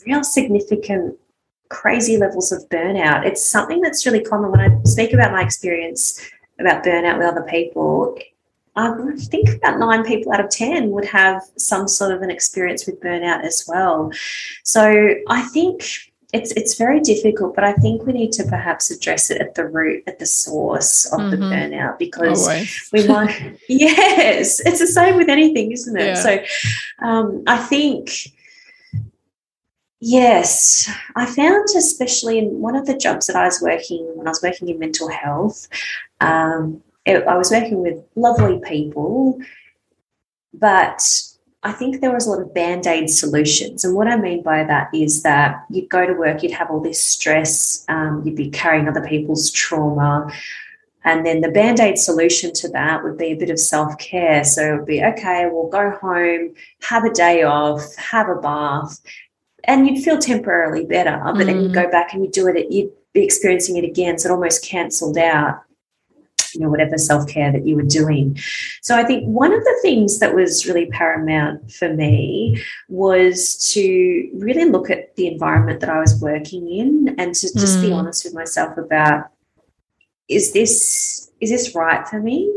[0.05, 1.17] real significant
[1.69, 3.25] crazy levels of burnout.
[3.25, 6.19] It's something that's really common when I speak about my experience
[6.59, 8.17] about burnout with other people.
[8.75, 12.85] I think about nine people out of 10 would have some sort of an experience
[12.85, 14.11] with burnout as well.
[14.63, 15.83] So I think
[16.31, 19.65] it's it's very difficult, but I think we need to perhaps address it at the
[19.65, 21.31] root, at the source of mm-hmm.
[21.31, 22.89] the burnout, because Always.
[22.93, 23.57] we might.
[23.69, 26.05] yes, it's the same with anything, isn't it?
[26.05, 26.13] Yeah.
[26.13, 26.39] So
[27.05, 28.11] um, I think
[30.01, 34.31] Yes, I found especially in one of the jobs that I was working when I
[34.31, 35.67] was working in mental health,
[36.21, 39.39] um, it, I was working with lovely people,
[40.53, 41.01] but
[41.63, 43.83] I think there was a lot of band aid solutions.
[43.83, 46.79] And what I mean by that is that you'd go to work, you'd have all
[46.79, 50.31] this stress, um, you'd be carrying other people's trauma.
[51.03, 54.45] And then the band aid solution to that would be a bit of self care.
[54.45, 59.01] So it would be okay, we'll go home, have a day off, have a bath,
[59.65, 61.45] and you'd feel temporarily better, but mm.
[61.45, 64.17] then you go back and you do it, you'd be experiencing it again.
[64.17, 65.61] So it almost cancelled out,
[66.53, 68.37] you know, whatever self care that you were doing.
[68.81, 74.29] So I think one of the things that was really paramount for me was to
[74.33, 77.81] really look at the environment that I was working in and to just mm.
[77.81, 79.29] be honest with myself about
[80.27, 82.53] is this is this right for me?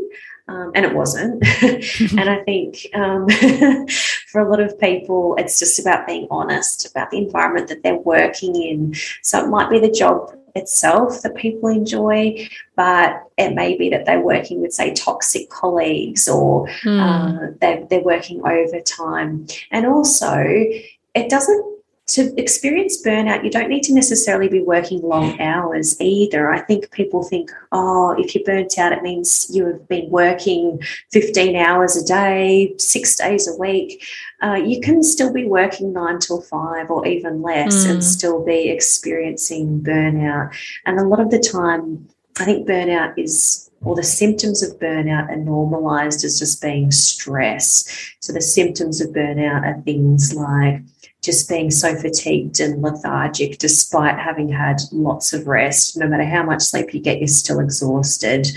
[0.53, 1.43] Um, and it wasn't.
[2.19, 3.27] and I think um,
[4.29, 7.97] for a lot of people, it's just about being honest about the environment that they're
[7.97, 8.95] working in.
[9.23, 14.05] So it might be the job itself that people enjoy, but it may be that
[14.05, 17.01] they're working with, say, toxic colleagues or mm.
[17.01, 19.47] uh, they're, they're working overtime.
[19.71, 21.72] And also, it doesn't
[22.13, 26.53] to experience burnout, you don't need to necessarily be working long hours either.
[26.53, 30.79] I think people think, oh, if you're burnt out, it means you have been working
[31.11, 34.05] 15 hours a day, six days a week.
[34.43, 37.93] Uh, you can still be working nine till five or even less mm.
[37.93, 40.55] and still be experiencing burnout.
[40.85, 45.29] And a lot of the time, I think burnout is or the symptoms of burnout
[45.29, 47.85] are normalized as just being stress.
[48.21, 50.83] So the symptoms of burnout are things like
[51.23, 55.97] just being so fatigued and lethargic despite having had lots of rest.
[55.97, 58.49] No matter how much sleep you get, you're still exhausted.
[58.49, 58.55] You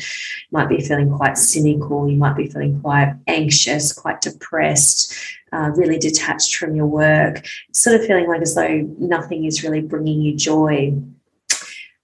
[0.51, 2.09] might be feeling quite cynical.
[2.09, 5.15] You might be feeling quite anxious, quite depressed,
[5.53, 9.81] uh, really detached from your work, sort of feeling like as though nothing is really
[9.81, 10.93] bringing you joy.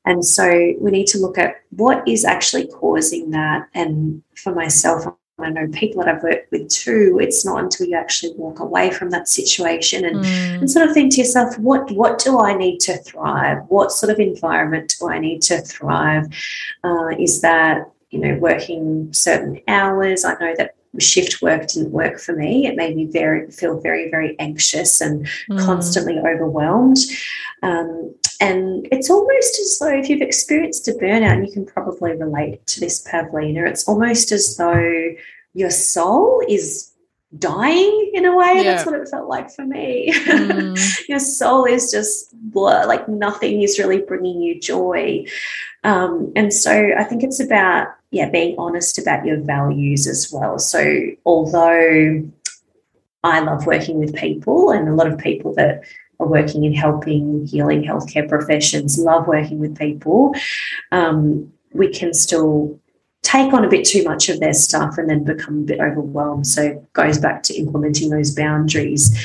[0.06, 0.48] And so
[0.80, 3.68] we need to look at what is actually causing that.
[3.74, 5.06] And for myself,
[5.40, 8.92] I know people that I've worked with too, it's not until you actually walk away
[8.92, 10.60] from that situation and, mm.
[10.60, 13.64] and sort of think to yourself, what what do I need to thrive?
[13.70, 16.26] What sort of environment do I need to thrive?
[16.84, 20.26] Uh, is that, you know, working certain hours?
[20.26, 22.68] I know that shift work didn't work for me.
[22.68, 25.60] It made me very feel very, very anxious and mm.
[25.60, 26.98] constantly overwhelmed.
[27.64, 32.14] Um, and it's almost as though if you've experienced a burnout, and you can probably
[32.14, 35.16] relate to this, Pavlina, it's almost as though
[35.54, 36.92] your soul is
[37.38, 38.54] dying in a way.
[38.56, 38.64] Yeah.
[38.64, 40.12] That's what it felt like for me.
[40.12, 41.08] Mm.
[41.08, 45.26] your soul is just blur, like nothing is really bringing you joy.
[45.84, 50.58] Um, and so I think it's about, yeah, being honest about your values as well.
[50.58, 52.28] So although
[53.24, 55.84] I love working with people and a lot of people that
[56.22, 60.34] are working in helping healing healthcare professions love working with people
[60.92, 62.80] um, we can still
[63.24, 66.48] take on a bit too much of their stuff and then become a bit overwhelmed.
[66.48, 69.16] So it goes back to implementing those boundaries.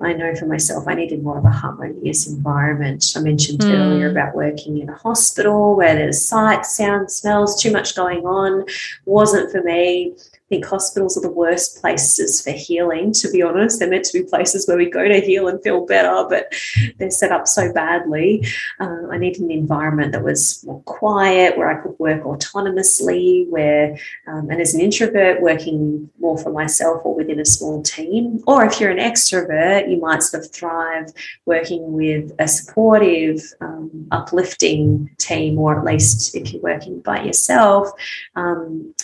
[0.00, 3.04] I know for myself, I needed more of a harmonious environment.
[3.16, 3.72] I mentioned mm.
[3.72, 8.66] earlier about working in a hospital where there's sight, sound, smells, too much going on.
[9.06, 10.14] Wasn't for me.
[10.46, 13.80] I think hospitals are the worst places for healing, to be honest.
[13.80, 16.52] They're meant to be places where we go to heal and feel better, but
[16.98, 18.46] they're set up so badly.
[18.78, 23.98] Uh, I needed an environment that was more quiet, where I could work autonomously, where,
[24.28, 28.40] um, and as an introvert, working more for myself or within a small team.
[28.46, 31.12] Or if you're an extrovert, you might sort of thrive
[31.46, 37.90] working with a supportive, um, uplifting team, or at least if you're working by yourself.
[38.36, 38.94] Um,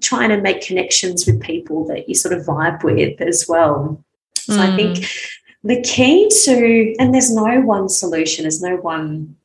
[0.00, 4.02] trying to make connections with people that you sort of vibe with as well.
[4.36, 4.58] So mm.
[4.58, 5.28] I think mm.
[5.64, 9.36] the key to, and there's no one solution, there's no one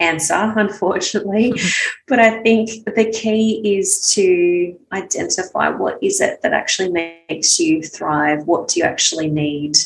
[0.00, 1.54] answer, unfortunately,
[2.08, 6.90] but I think the key is to identify what is it that actually
[7.28, 9.76] makes you thrive, what do you actually need,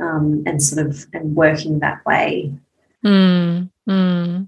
[0.00, 2.52] um, and sort of and working that way.
[3.04, 4.46] Mm, mm.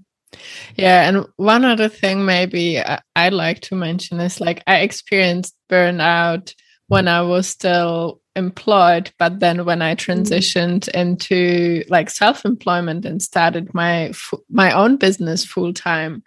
[0.75, 2.81] Yeah, and one other thing maybe
[3.15, 6.53] I'd like to mention is like I experienced burnout
[6.87, 10.11] when I was still employed, but then when I mm-hmm.
[10.11, 14.13] transitioned into like self-employment and started my
[14.49, 16.23] my own business full time,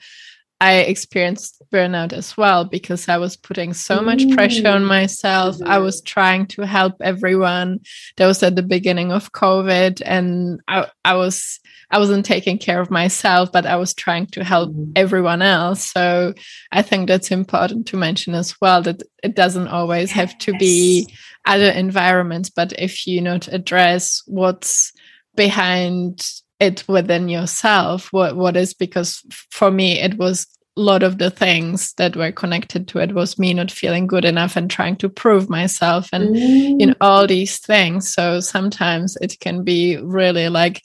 [0.61, 4.87] I experienced burnout as well because I was putting so much pressure on mm.
[4.87, 5.57] myself.
[5.67, 7.81] I was trying to help everyone.
[8.17, 11.59] That was at the beginning of COVID, and I, I was
[11.93, 14.93] I wasn't taking care of myself, but I was trying to help mm.
[14.97, 15.85] everyone else.
[15.85, 16.33] So
[16.73, 21.07] I think that's important to mention as well that it doesn't always have to be
[21.45, 24.93] other environments, but if you not address what's
[25.37, 26.27] behind
[26.63, 31.29] it within yourself what what is because for me it was a lot of the
[31.29, 35.09] things that were connected to it was me not feeling good enough and trying to
[35.09, 36.81] prove myself and mm.
[36.81, 40.81] you know all these things so sometimes it can be really like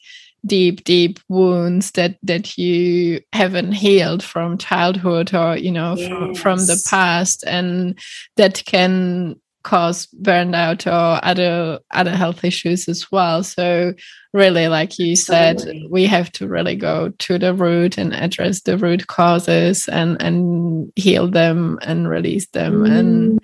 [0.48, 6.08] deep deep wounds that that you haven't healed from childhood or you know yes.
[6.08, 8.00] from, from the past and
[8.38, 13.94] that can cause burnout or other other health issues as well so
[14.34, 18.78] really like you said we have to really go to the root and address the
[18.78, 22.98] root causes and and heal them and release them mm.
[22.98, 23.40] and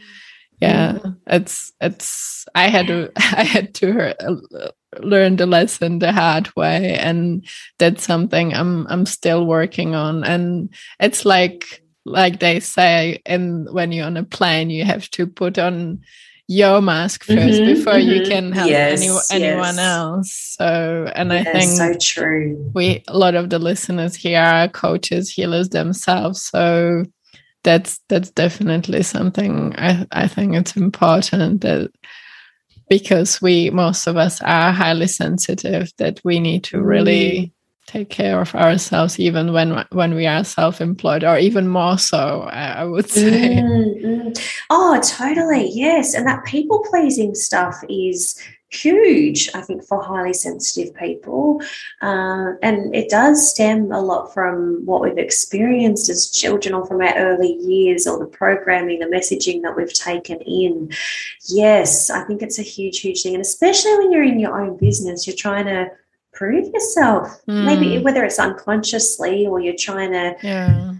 [0.61, 4.15] yeah it's it's i had to i had to
[4.99, 7.45] learn the lesson the hard way and
[7.79, 13.91] that's something i'm i'm still working on and it's like like they say and when
[13.91, 15.99] you're on a plane you have to put on
[16.47, 18.09] your mask 1st mm-hmm, before mm-hmm.
[18.09, 19.79] you can help yes, any, anyone yes.
[19.79, 24.41] else so and yes, i think so true we a lot of the listeners here
[24.41, 27.03] are coaches healers themselves so
[27.63, 31.89] that's that's definitely something i i think it's important that
[32.89, 37.51] because we most of us are highly sensitive that we need to really mm.
[37.87, 42.83] take care of ourselves even when when we are self-employed or even more so i
[42.83, 43.55] would say.
[43.55, 44.29] mm-hmm.
[44.69, 46.13] oh totally yes.
[46.13, 48.39] And that people pleasing stuff is
[48.73, 51.61] huge i think for highly sensitive people
[52.01, 57.01] uh, and it does stem a lot from what we've experienced as children or from
[57.01, 60.91] our early years or the programming the messaging that we've taken in
[61.47, 64.77] yes i think it's a huge huge thing and especially when you're in your own
[64.77, 65.87] business you're trying to
[66.33, 67.45] prove yourself.
[67.47, 67.65] Mm.
[67.65, 70.93] Maybe whether it's unconsciously or you're trying to yeah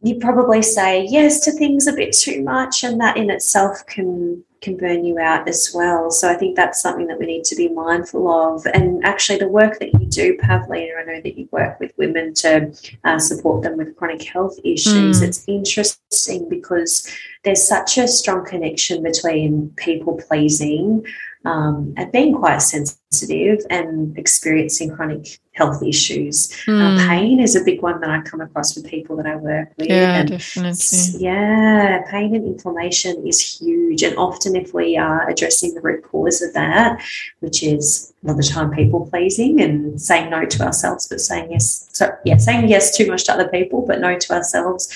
[0.00, 4.44] you probably say yes to things a bit too much and that in itself can
[4.60, 6.10] can burn you out as well.
[6.10, 8.66] So i think that's something that we need to be mindful of.
[8.66, 12.34] And actually the work that you do pavlina i know that you work with women
[12.34, 12.72] to
[13.04, 15.20] uh, support them with chronic health issues.
[15.20, 15.28] Mm.
[15.28, 17.08] it's interesting because
[17.44, 21.04] there's such a strong connection between people pleasing
[21.44, 26.48] um, and being quite sensitive and experiencing chronic health issues.
[26.66, 26.80] Mm.
[26.80, 27.08] Uh, hmm.
[27.08, 29.88] pain is a big one that I come across with people that I work with.
[29.88, 31.20] Yeah, and definitely.
[31.20, 34.02] Yeah, pain and inflammation is huge.
[34.02, 37.02] And often, if we are addressing the root cause of that,
[37.40, 41.20] which is a lot of the time people pleasing and saying no to ourselves, but
[41.20, 44.88] saying yes, so yeah, saying yes too much to other people, but no to ourselves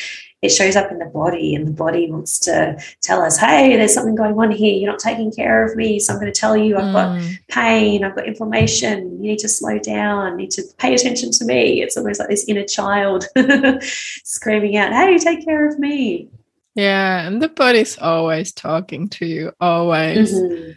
[0.43, 3.95] it shows up in the body and the body wants to tell us hey there's
[3.95, 4.75] something going on here.
[4.75, 5.99] You're not taking care of me.
[5.99, 6.93] So i'm going to tell you i've mm.
[6.93, 8.05] got pain.
[8.05, 9.23] I've got inflammation.
[9.23, 10.33] You need to slow down.
[10.33, 11.83] You need to pay attention to me.
[11.83, 13.27] It's almost like this inner child
[14.25, 16.29] screaming out hey take care of me.
[16.75, 20.35] Yeah and the body's always talking to you always.
[20.35, 20.73] Mm-hmm.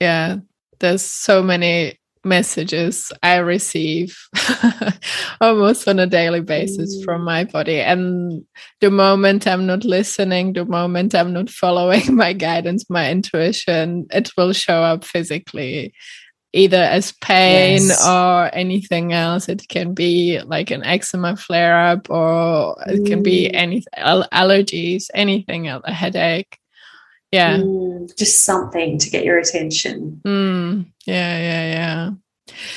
[0.00, 0.36] yeah
[0.80, 4.16] there's so many messages I receive
[5.40, 7.04] almost on a daily basis mm.
[7.04, 7.80] from my body.
[7.80, 8.44] And
[8.80, 14.30] the moment I'm not listening, the moment I'm not following my guidance, my intuition, it
[14.36, 15.94] will show up physically,
[16.52, 18.06] either as pain yes.
[18.06, 19.48] or anything else.
[19.48, 23.54] It can be like an eczema flare up, or it can be mm.
[23.54, 26.58] any allergies, anything else, a headache.
[27.34, 27.56] Yeah.
[27.56, 30.20] Mm, just something to get your attention.
[30.24, 32.10] Mm, yeah, yeah, yeah.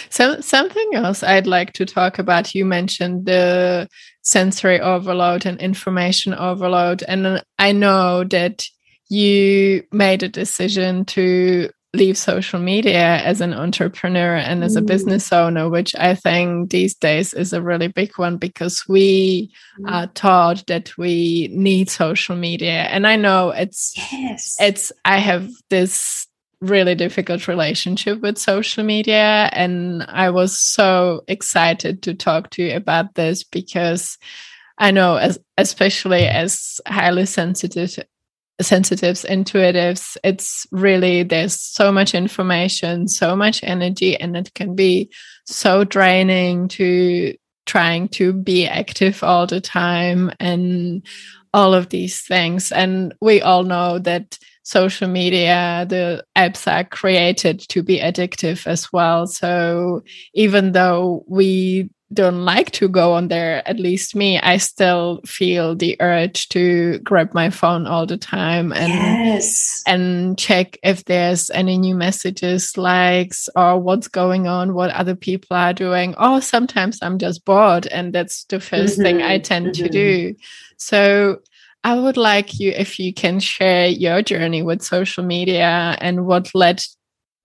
[0.09, 2.55] So something else I'd like to talk about.
[2.55, 3.87] You mentioned the
[4.23, 8.65] sensory overload and information overload, and I know that
[9.09, 14.87] you made a decision to leave social media as an entrepreneur and as a mm.
[14.87, 19.91] business owner, which I think these days is a really big one because we mm.
[19.91, 22.83] are taught that we need social media.
[22.83, 24.55] And I know it's yes.
[24.59, 26.27] it's I have this
[26.61, 29.49] really difficult relationship with social media.
[29.53, 34.17] And I was so excited to talk to you about this because
[34.77, 37.97] I know, as, especially as highly sensitive
[38.61, 45.09] sensitives intuitives it's really there's so much information so much energy and it can be
[45.45, 47.35] so draining to
[47.65, 51.05] trying to be active all the time and
[51.53, 54.37] all of these things and we all know that
[54.67, 59.25] social media, the apps are created to be addictive as well.
[59.25, 60.03] So
[60.33, 65.75] even though we don't like to go on there, at least me, I still feel
[65.75, 69.83] the urge to grab my phone all the time and yes.
[69.85, 75.57] and check if there's any new messages, likes, or what's going on, what other people
[75.57, 76.15] are doing.
[76.15, 79.01] Or sometimes I'm just bored, and that's the 1st mm-hmm.
[79.01, 79.83] thing I tend mm-hmm.
[79.83, 80.35] to do.
[80.77, 81.39] So
[81.83, 86.55] I would like you if you can share your journey with social media and what
[86.55, 86.83] led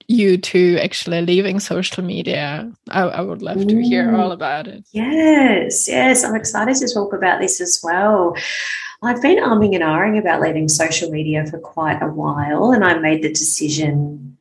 [0.09, 2.71] you to actually leaving social media.
[2.91, 4.85] I, I would love to hear all about it.
[4.93, 8.37] Yes, yes, I'm excited to talk about this as well.
[9.03, 12.99] I've been umming and ahhing about leaving social media for quite a while, and I
[12.99, 14.39] made the decision.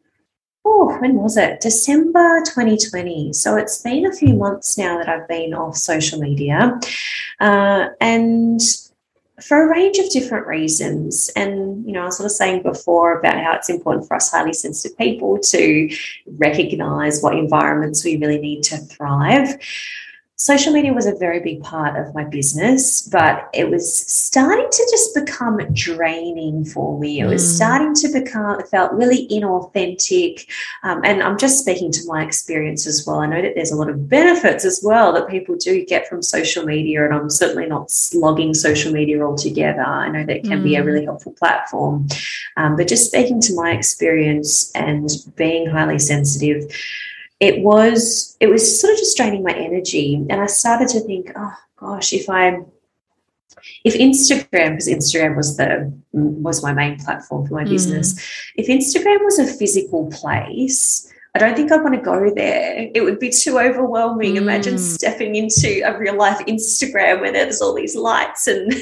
[0.64, 1.60] Oh, when was it?
[1.62, 3.34] December 2020.
[3.34, 6.80] So it's been a few months now that I've been off social media.
[7.40, 8.62] Uh, and
[9.44, 11.30] for a range of different reasons.
[11.36, 14.32] And, you know, I was sort of saying before about how it's important for us
[14.32, 15.90] highly sensitive people to
[16.38, 19.58] recognize what environments we really need to thrive
[20.42, 24.88] social media was a very big part of my business, but it was starting to
[24.90, 27.20] just become draining for me.
[27.20, 27.56] It was mm.
[27.58, 30.48] starting to become, it felt really inauthentic.
[30.82, 33.20] Um, and I'm just speaking to my experience as well.
[33.20, 36.24] I know that there's a lot of benefits as well that people do get from
[36.24, 39.84] social media, and I'm certainly not slogging social media altogether.
[39.84, 40.64] I know that can mm.
[40.64, 41.06] be a really mm.
[41.06, 42.08] helpful platform.
[42.58, 46.64] Um, but just speaking to my experience and being highly sensitive,
[47.42, 51.32] it was it was sort of just draining my energy and i started to think
[51.36, 52.66] oh gosh if i'm
[53.84, 57.70] if instagram because instagram was the was my main platform for my mm.
[57.70, 58.16] business
[58.56, 62.90] if instagram was a physical place I don't think I want to go there.
[62.94, 64.34] It would be too overwhelming.
[64.34, 64.38] Mm.
[64.38, 68.74] Imagine stepping into a real life Instagram where there's all these lights and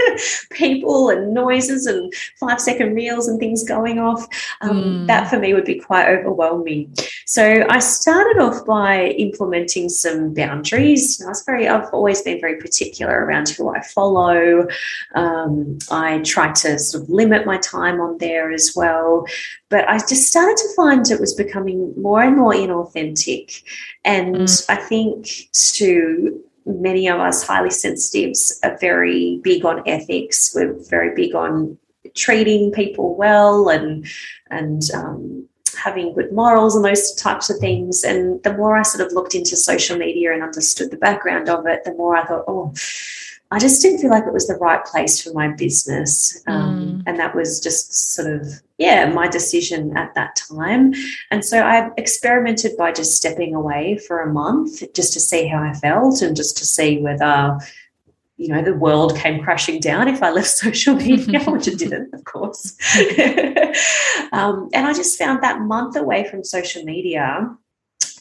[0.50, 4.26] people and noises and five second reels and things going off.
[4.62, 5.06] Um, mm.
[5.06, 6.94] That for me would be quite overwhelming.
[7.26, 11.22] So I started off by implementing some boundaries.
[11.22, 14.66] I was very, I've always been very particular around who I follow.
[15.14, 19.26] Um, I try to sort of limit my time on there as well.
[19.68, 23.62] But I just started to find it was becoming more and more inauthentic.
[24.04, 24.66] And mm.
[24.68, 25.28] I think
[25.74, 30.52] to many of us highly sensitives are very big on ethics.
[30.54, 31.78] We're very big on
[32.14, 34.06] treating people well and
[34.50, 38.04] and um, having good morals and those types of things.
[38.04, 41.66] And the more I sort of looked into social media and understood the background of
[41.66, 42.74] it, the more I thought, oh,
[43.50, 46.42] I just didn't feel like it was the right place for my business.
[46.46, 47.02] Um, mm.
[47.06, 48.46] And that was just sort of,
[48.76, 50.92] yeah, my decision at that time.
[51.30, 55.62] And so I experimented by just stepping away for a month just to see how
[55.62, 57.58] I felt and just to see whether
[58.38, 62.14] you know, the world came crashing down if I left social media, which it didn't,
[62.14, 62.76] of course.
[64.32, 67.56] um, and I just found that month away from social media,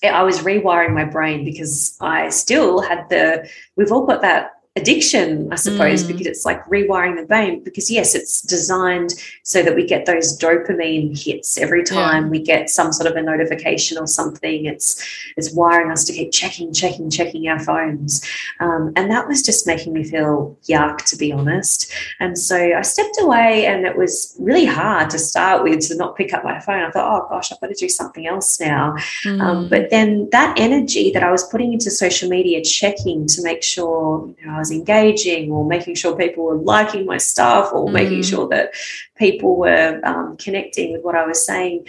[0.04, 5.52] I was rewiring my brain because I still had the, we've all got that addiction,
[5.52, 6.08] I suppose, mm.
[6.08, 7.64] because it's like rewiring the brain.
[7.64, 9.14] Because yes, it's designed
[9.44, 12.30] so that we get those dopamine hits every time yeah.
[12.30, 14.66] we get some sort of a notification or something.
[14.66, 15.04] It's
[15.36, 18.26] it's wiring us to keep checking, checking, checking our phones,
[18.60, 21.92] um, and that was just making me feel yuck, to be honest.
[22.20, 26.16] And so I stepped away, and it was really hard to start with to not
[26.16, 26.84] pick up my phone.
[26.84, 28.92] I thought, oh gosh, I've got to do something else now.
[28.92, 29.42] Um, mm.
[29.42, 33.64] Um, but then that energy that I was putting into social media, checking to make
[33.64, 37.72] sure you know, I was was engaging or making sure people were liking my stuff
[37.74, 37.94] or mm.
[37.94, 38.72] making sure that
[39.16, 41.88] people were um, connecting with what I was saying.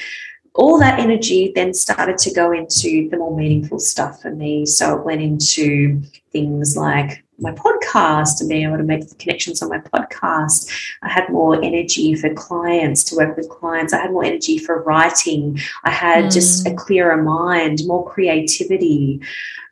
[0.54, 4.66] All that energy then started to go into the more meaningful stuff for me.
[4.66, 6.02] So it went into
[6.32, 10.68] things like my podcast and being able to make the connections on my podcast.
[11.02, 13.92] I had more energy for clients to work with clients.
[13.92, 15.60] I had more energy for writing.
[15.84, 16.32] I had mm.
[16.32, 19.20] just a clearer mind, more creativity.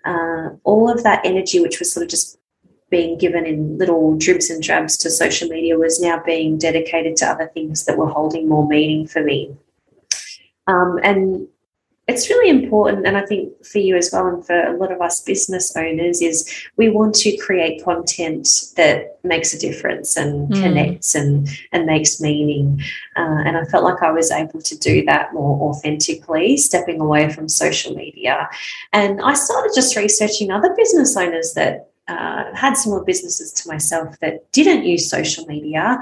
[0.04, 2.36] Uh, all of that energy, which was sort of just
[2.91, 7.26] being given in little dribs and drabs to social media was now being dedicated to
[7.26, 9.57] other things that were holding more meaning for me.
[10.68, 11.49] Um, and
[12.09, 15.01] it's really important, and I think for you as well, and for a lot of
[15.01, 20.62] us business owners, is we want to create content that makes a difference and mm.
[20.62, 22.80] connects and and makes meaning.
[23.16, 27.28] Uh, and I felt like I was able to do that more authentically, stepping away
[27.28, 28.49] from social media.
[28.93, 34.18] And I started just researching other business owners that uh, had similar businesses to myself
[34.20, 35.98] that didn't use social media.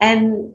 [0.00, 0.54] And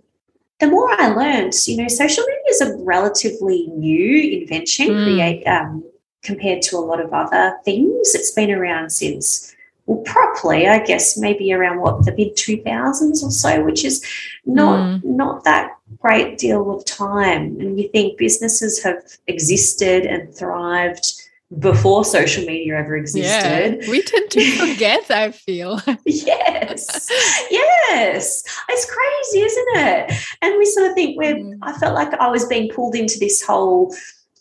[0.60, 5.04] the more I learned, you know, social media is a relatively new invention mm.
[5.04, 5.84] create, um,
[6.22, 8.14] compared to a lot of other things.
[8.14, 13.32] It's been around since, well, properly, I guess, maybe around what the mid 2000s or
[13.32, 14.06] so, which is
[14.46, 15.04] not mm.
[15.06, 17.58] not that great deal of time.
[17.60, 21.19] And you think businesses have existed and thrived
[21.58, 23.80] before social media ever existed.
[23.82, 25.82] Yeah, we tend to forget, I feel.
[26.06, 27.10] yes.
[27.50, 28.44] Yes.
[28.70, 30.28] It's crazy, isn't it?
[30.42, 31.58] And we sort of think we're, mm.
[31.64, 33.94] I felt like I was being pulled into this whole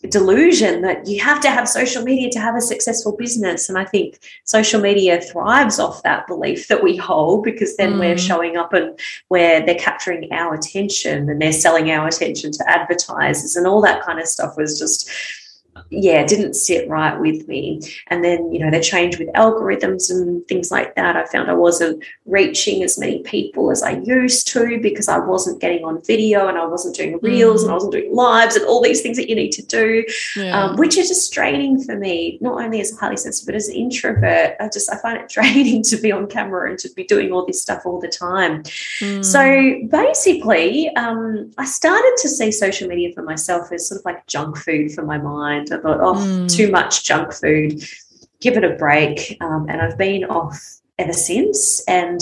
[0.07, 3.67] delusion that you have to have social media to have a successful business.
[3.67, 7.99] And I think social media thrives off that belief that we hold because then mm.
[7.99, 8.97] we're showing up and
[9.27, 14.03] where they're capturing our attention and they're selling our attention to advertisers and all that
[14.03, 15.09] kind of stuff was just
[15.89, 17.81] yeah, didn't sit right with me.
[18.07, 21.15] And then, you know, the change with algorithms and things like that.
[21.15, 25.61] I found I wasn't reaching as many people as I used to because I wasn't
[25.61, 27.63] getting on video and I wasn't doing reels mm.
[27.65, 30.05] and I wasn't doing lives and all these things that you need to do,
[30.35, 30.63] yeah.
[30.63, 33.67] um, which is just draining for me, not only as a highly sensitive, but as
[33.67, 34.55] an introvert.
[34.59, 37.45] I just, I find it draining to be on camera and to be doing all
[37.45, 38.63] this stuff all the time.
[38.99, 39.25] Mm.
[39.25, 44.25] So basically, um, I started to see social media for myself as sort of like
[44.27, 45.68] junk food for my mind.
[45.71, 46.51] I thought, oh, mm.
[46.51, 47.83] too much junk food,
[48.39, 49.37] give it a break.
[49.41, 51.83] Um, and I've been off ever since.
[51.87, 52.21] And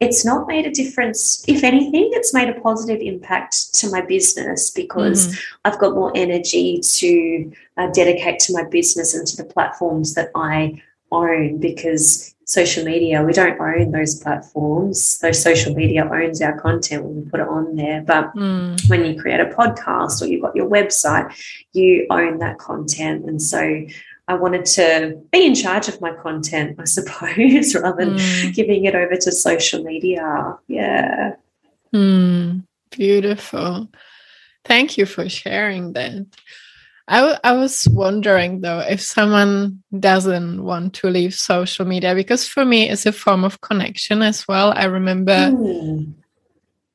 [0.00, 1.44] it's not made a difference.
[1.48, 5.40] If anything, it's made a positive impact to my business because mm.
[5.64, 10.30] I've got more energy to uh, dedicate to my business and to the platforms that
[10.34, 10.82] I
[11.12, 15.18] own because social media, we don't own those platforms.
[15.18, 18.02] Those social media owns our content when we put it on there.
[18.02, 18.88] But mm.
[18.88, 21.32] when you create a podcast or you've got your website,
[21.72, 23.24] you own that content.
[23.24, 23.86] And so
[24.28, 28.54] I wanted to be in charge of my content, I suppose, rather than mm.
[28.54, 30.56] giving it over to social media.
[30.68, 31.36] Yeah.
[31.94, 32.64] Mm.
[32.90, 33.88] Beautiful.
[34.64, 36.26] Thank you for sharing that.
[37.06, 42.64] I, I was wondering though if someone doesn't want to leave social media because for
[42.64, 44.72] me it's a form of connection as well.
[44.74, 46.14] I remember mm.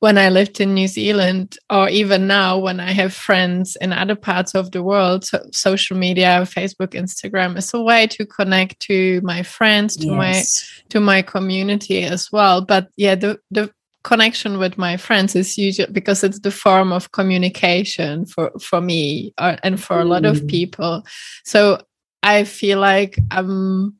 [0.00, 4.16] when I lived in New Zealand, or even now when I have friends in other
[4.16, 9.20] parts of the world, so social media, Facebook, Instagram is a way to connect to
[9.22, 10.16] my friends, to yes.
[10.16, 12.62] my to my community as well.
[12.62, 13.70] But yeah, the the
[14.02, 19.34] connection with my friends is usually because it's the form of communication for for me
[19.38, 20.48] uh, and for a lot of mm.
[20.48, 21.04] people
[21.44, 21.78] so
[22.22, 23.94] i feel like i'm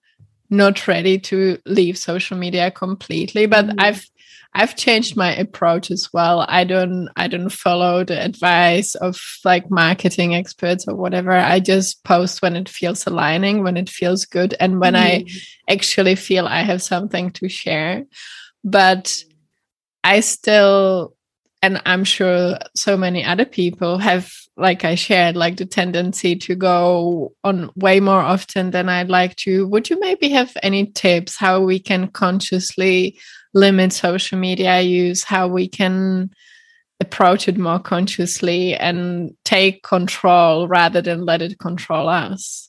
[0.49, 3.75] not ready to leave social media completely but mm.
[3.79, 4.07] i've
[4.53, 6.45] I've changed my approach as well.
[6.49, 11.31] I don't I don't follow the advice of like marketing experts or whatever.
[11.31, 14.99] I just post when it feels aligning, when it feels good and when mm.
[14.99, 18.07] I actually feel I have something to share.
[18.65, 19.23] But
[20.03, 21.15] I still,
[21.63, 26.55] and I'm sure so many other people have, like I shared, like the tendency to
[26.55, 29.67] go on way more often than I'd like to.
[29.69, 33.19] Would you maybe have any tips how we can consciously
[33.55, 36.31] limit social media use, how we can
[37.01, 42.69] approach it more consciously and take control rather than let it control us?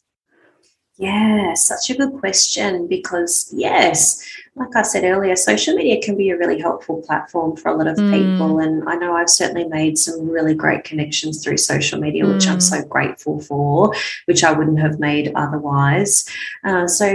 [0.98, 4.22] Yeah, such a good question because, yes,
[4.56, 7.88] like I said earlier, social media can be a really helpful platform for a lot
[7.88, 8.12] of mm.
[8.12, 8.60] people.
[8.60, 12.34] And I know I've certainly made some really great connections through social media, mm.
[12.34, 12.62] which I'm mm.
[12.62, 13.94] so grateful for,
[14.26, 16.26] which I wouldn't have made otherwise.
[16.66, 17.08] Uh, so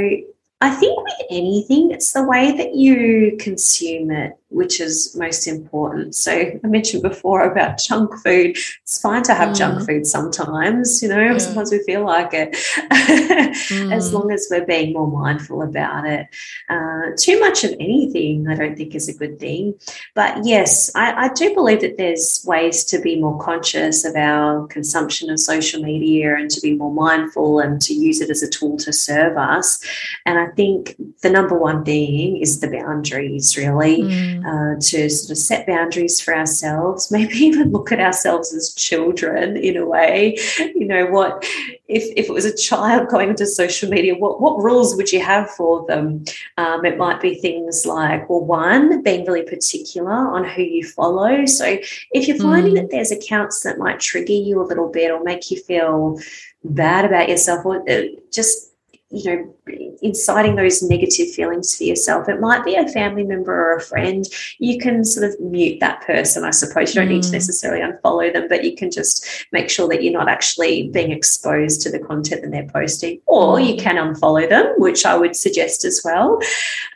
[0.62, 6.14] I think with anything, it's the way that you consume it which is most important.
[6.14, 8.56] So I mentioned before about junk food.
[8.82, 9.58] It's fine to have mm.
[9.58, 11.38] junk food sometimes, you know, yeah.
[11.38, 13.92] sometimes we feel like it, mm.
[13.92, 16.28] as long as we're being more mindful about it.
[16.68, 19.74] Uh, too much of anything, I don't think, is a good thing.
[20.14, 24.66] But yes, I, I do believe that there's ways to be more conscious of our
[24.68, 28.48] consumption of social media and to be more mindful and to use it as a
[28.48, 29.84] tool to serve us.
[30.24, 34.02] And I think the number one thing is the boundaries, really.
[34.02, 38.74] Mm uh, to sort of set boundaries for ourselves, maybe even look at ourselves as
[38.74, 40.36] children in a way.
[40.58, 41.44] You know, what
[41.88, 45.20] if, if it was a child going into social media, what, what rules would you
[45.20, 46.24] have for them?
[46.56, 51.46] Um, it might be things like, well, one, being really particular on who you follow.
[51.46, 51.78] So
[52.12, 52.76] if you're finding mm.
[52.76, 56.18] that there's accounts that might trigger you a little bit or make you feel
[56.64, 58.72] bad about yourself, or uh, just
[59.10, 59.54] you know,
[60.02, 62.28] inciting those negative feelings for yourself.
[62.28, 64.24] It might be a family member or a friend.
[64.58, 66.94] You can sort of mute that person, I suppose.
[66.94, 67.14] You don't mm.
[67.14, 67.32] need to mm.
[67.32, 71.82] necessarily unfollow them, but you can just make sure that you're not actually being exposed
[71.82, 73.20] to the content that they're posting.
[73.26, 73.80] Or you mm.
[73.80, 76.40] can unfollow them, which I would suggest as well.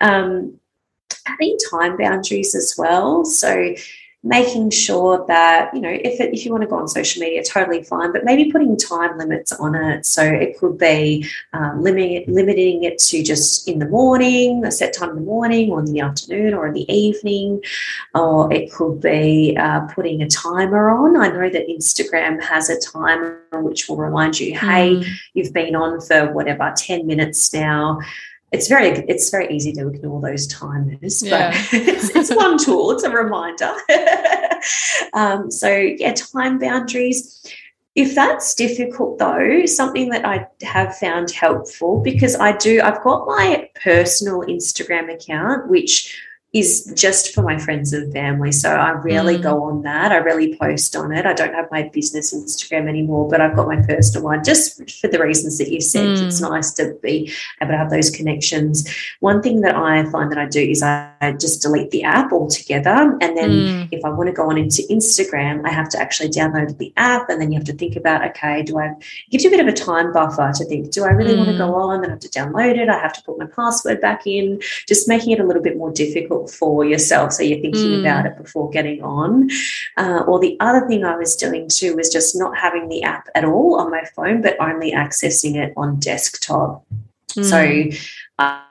[0.00, 0.58] Um,
[1.26, 3.24] having time boundaries as well.
[3.24, 3.74] So,
[4.22, 7.42] making sure that you know if it, if you want to go on social media
[7.42, 10.04] totally fine but maybe putting time limits on it.
[10.04, 14.92] So it could be um, limiting limiting it to just in the morning a set
[14.92, 17.62] time in the morning or in the afternoon or in the evening.
[18.14, 21.16] Or it could be uh, putting a timer on.
[21.16, 25.06] I know that instagram has a timer which will remind you hey mm.
[25.34, 27.98] you've been on for whatever 10 minutes now
[28.52, 31.50] it's very it's very easy to ignore those timers, yeah.
[31.50, 32.90] but it's, it's one tool.
[32.92, 33.72] It's a reminder.
[35.12, 37.44] um, so yeah, time boundaries.
[37.96, 43.26] If that's difficult though, something that I have found helpful because I do I've got
[43.26, 46.16] my personal Instagram account which
[46.52, 48.50] is just for my friends and family.
[48.50, 49.42] So I rarely mm.
[49.42, 50.10] go on that.
[50.10, 51.24] I rarely post on it.
[51.24, 55.06] I don't have my business Instagram anymore, but I've got my personal one just for
[55.06, 56.08] the reasons that you said.
[56.08, 56.26] Mm.
[56.26, 58.92] It's nice to be able to have those connections.
[59.20, 63.16] One thing that I find that I do is I just delete the app altogether.
[63.20, 63.88] And then mm.
[63.92, 67.30] if I want to go on into Instagram, I have to actually download the app.
[67.30, 69.60] And then you have to think about, okay, do I, it gives you a bit
[69.60, 71.76] of a time buffer to think, do I really want to go mm.
[71.76, 72.00] on?
[72.00, 72.88] Then I have to download it.
[72.88, 75.92] I have to put my password back in, just making it a little bit more
[75.92, 77.32] difficult for yourself.
[77.32, 78.00] So you're thinking mm.
[78.00, 79.50] about it before getting on.
[79.96, 83.28] Uh, or the other thing I was doing too was just not having the app
[83.34, 86.84] at all on my phone, but only accessing it on desktop.
[87.30, 87.44] Mm.
[87.44, 87.98] So,
[88.38, 88.62] uh,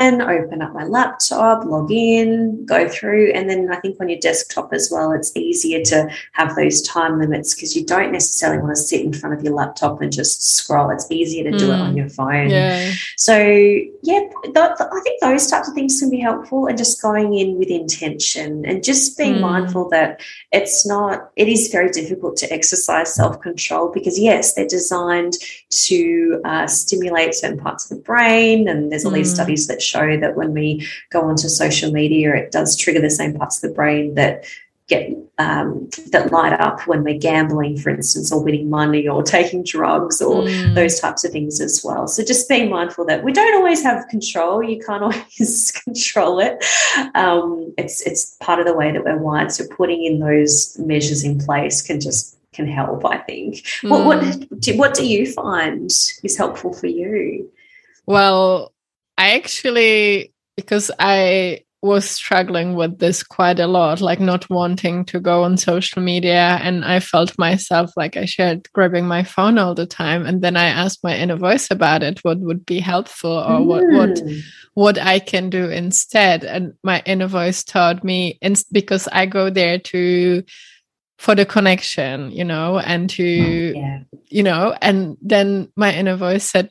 [0.00, 3.32] open up my laptop, log in, go through.
[3.32, 7.18] And then I think on your desktop as well, it's easier to have those time
[7.18, 10.42] limits because you don't necessarily want to sit in front of your laptop and just
[10.42, 10.90] scroll.
[10.90, 11.58] It's easier to mm.
[11.58, 11.96] do it on mm.
[11.96, 12.50] your phone.
[12.50, 12.92] Yeah.
[13.16, 17.02] So, yeah, th- th- I think those types of things can be helpful and just
[17.02, 19.40] going in with intention and just being mm.
[19.40, 20.20] mindful that
[20.52, 25.34] it's not, it is very difficult to exercise self control because, yes, they're designed
[25.70, 28.68] to uh, stimulate certain parts of the brain.
[28.68, 29.16] And there's all mm.
[29.16, 33.10] these studies that show that when we go onto social media, it does trigger the
[33.10, 34.44] same parts of the brain that
[34.88, 39.62] get um, that light up when we're gambling, for instance, or winning money or taking
[39.62, 40.74] drugs or mm.
[40.74, 42.08] those types of things as well.
[42.08, 44.62] So just being mindful that we don't always have control.
[44.62, 46.64] You can't always control it.
[47.14, 49.52] Um, it's it's part of the way that we're wired.
[49.52, 53.04] So putting in those measures in place can just can help.
[53.04, 53.56] I think.
[53.82, 53.90] Mm.
[53.90, 57.50] What what do, what do you find is helpful for you?
[58.06, 58.72] Well,
[59.18, 65.20] I actually, because I was struggling with this quite a lot, like not wanting to
[65.20, 66.58] go on social media.
[66.60, 70.26] And I felt myself like I shared grabbing my phone all the time.
[70.26, 73.66] And then I asked my inner voice about it, what would be helpful or mm.
[73.66, 74.38] what, what, hmm.
[74.74, 76.42] what I can do instead.
[76.42, 80.42] And my inner voice taught me, and because I go there to,
[81.18, 84.00] for the connection, you know, and to, yeah.
[84.28, 86.70] you know, and then my inner voice said,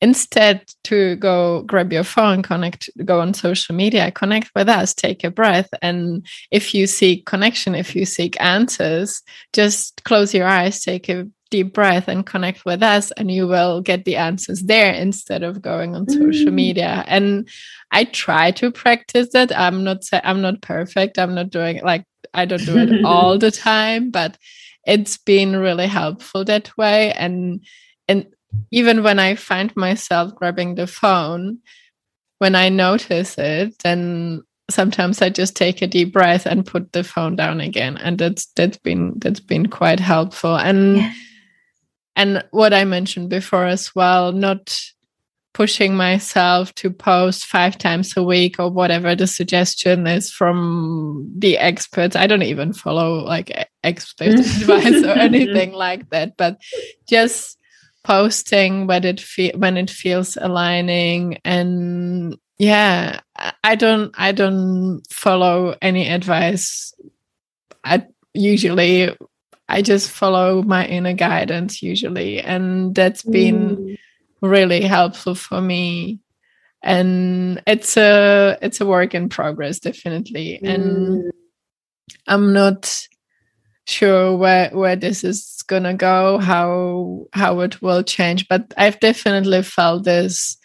[0.00, 5.24] instead to go grab your phone connect go on social media connect with us take
[5.24, 5.68] a breath.
[5.82, 9.22] And if you seek connection if you seek answers
[9.52, 13.80] just close your eyes take a deep breath and connect with us and you will
[13.80, 16.54] get the answers there instead of going on social mm.
[16.54, 17.04] media.
[17.06, 17.48] And
[17.92, 19.56] i try to practice that.
[19.56, 21.18] I'm not i'm not perfect.
[21.18, 24.36] I'm not doing like i don't do it all the time but
[24.86, 27.12] it's been really helpful that way.
[27.12, 27.64] And
[28.08, 28.26] and
[28.70, 31.58] even when I find myself grabbing the phone,
[32.38, 37.04] when I notice it, then sometimes I just take a deep breath and put the
[37.04, 37.96] phone down again.
[37.96, 40.56] And that's that's been that's been quite helpful.
[40.56, 41.12] And yeah.
[42.16, 44.78] and what I mentioned before as well, not
[45.54, 51.56] pushing myself to post five times a week or whatever the suggestion is from the
[51.56, 52.14] experts.
[52.14, 56.60] I don't even follow like expert advice or anything like that, but
[57.08, 57.56] just
[58.06, 63.18] posting when it fe- when it feels aligning and yeah
[63.64, 66.94] i don't i don't follow any advice
[67.82, 69.10] i usually
[69.68, 73.98] i just follow my inner guidance usually and that's been mm.
[74.40, 76.20] really helpful for me
[76.84, 80.68] and it's a it's a work in progress definitely mm.
[80.72, 81.32] and
[82.28, 83.08] i'm not
[83.86, 88.48] sure where where this is gonna go, how how it will change.
[88.48, 90.56] But I've definitely felt this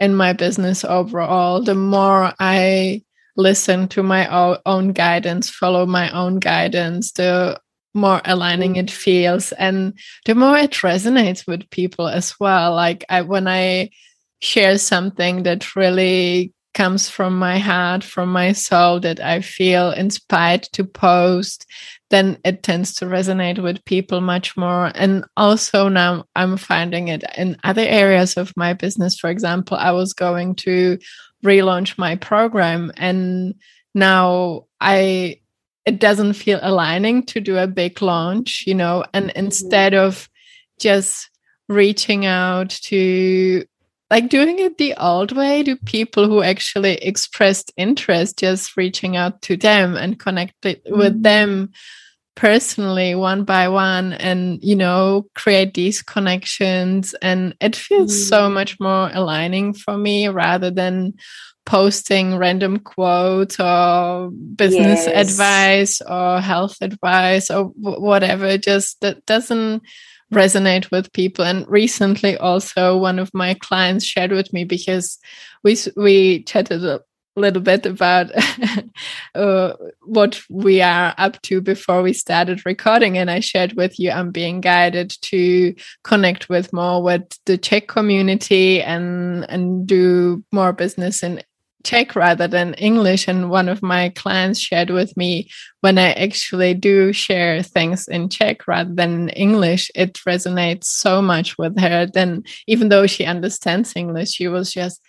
[0.00, 1.62] in my business overall.
[1.62, 3.02] The more I
[3.36, 4.26] listen to my
[4.64, 7.60] own guidance, follow my own guidance, the
[7.94, 12.74] more aligning it feels, and the more it resonates with people as well.
[12.74, 13.90] Like I, when I
[14.40, 20.64] share something that really comes from my heart, from my soul, that I feel inspired
[20.74, 21.66] to post,
[22.10, 24.92] then it tends to resonate with people much more.
[24.94, 29.18] And also now I'm finding it in other areas of my business.
[29.18, 30.98] For example, I was going to
[31.44, 33.54] relaunch my program and
[33.94, 35.40] now I
[35.84, 39.38] it doesn't feel aligning to do a big launch, you know, and mm-hmm.
[39.38, 40.28] instead of
[40.80, 41.30] just
[41.68, 43.64] reaching out to
[44.10, 49.42] like doing it the old way do people who actually expressed interest, just reaching out
[49.42, 50.98] to them and connected mm-hmm.
[50.98, 51.70] with them
[52.36, 58.28] personally one by one and you know create these connections and it feels mm.
[58.28, 61.14] so much more aligning for me rather than
[61.64, 65.30] posting random quotes or business yes.
[65.30, 69.82] advice or health advice or whatever just that doesn't
[70.32, 71.44] resonate with people.
[71.44, 75.18] And recently also one of my clients shared with me because
[75.62, 77.00] we we chatted a
[77.36, 78.30] little bit about
[79.34, 83.18] uh, what we are up to before we started recording.
[83.18, 87.88] And i shared with you i'm being guided to connect with more with the czech
[87.88, 91.42] community and and do more business in
[91.86, 93.28] Czech rather than English.
[93.28, 95.48] And one of my clients shared with me
[95.82, 101.56] when I actually do share things in Czech rather than English, it resonates so much
[101.56, 102.06] with her.
[102.06, 105.00] Then, even though she understands English, she was just,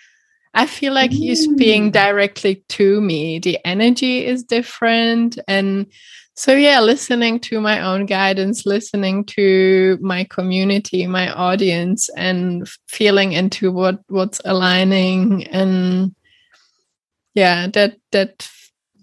[0.54, 1.18] I feel like mm.
[1.18, 3.40] he's speaking directly to me.
[3.40, 5.40] The energy is different.
[5.48, 5.88] And
[6.36, 13.34] so, yeah, listening to my own guidance, listening to my community, my audience, and feeling
[13.34, 16.14] into what what's aligning and
[17.38, 18.50] yeah that that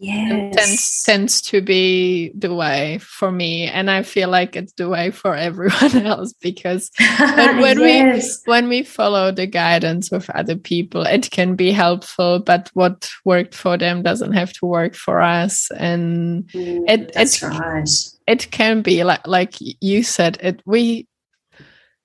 [0.01, 0.57] yes.
[0.57, 5.11] tends tends to be the way for me and i feel like it's the way
[5.11, 8.43] for everyone else because when, when yes.
[8.45, 13.09] we when we follow the guidance of other people it can be helpful but what
[13.25, 17.89] worked for them doesn't have to work for us and mm, it it, right.
[18.27, 21.07] it can be like like you said it we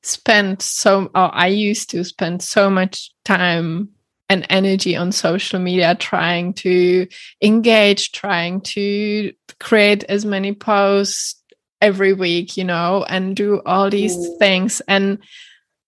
[0.04, 3.90] spend so or i used to spend so much time
[4.30, 7.08] and energy on social media trying to
[7.42, 11.36] engage trying to create as many posts
[11.82, 14.82] every week you know and do all these things.
[14.88, 15.20] And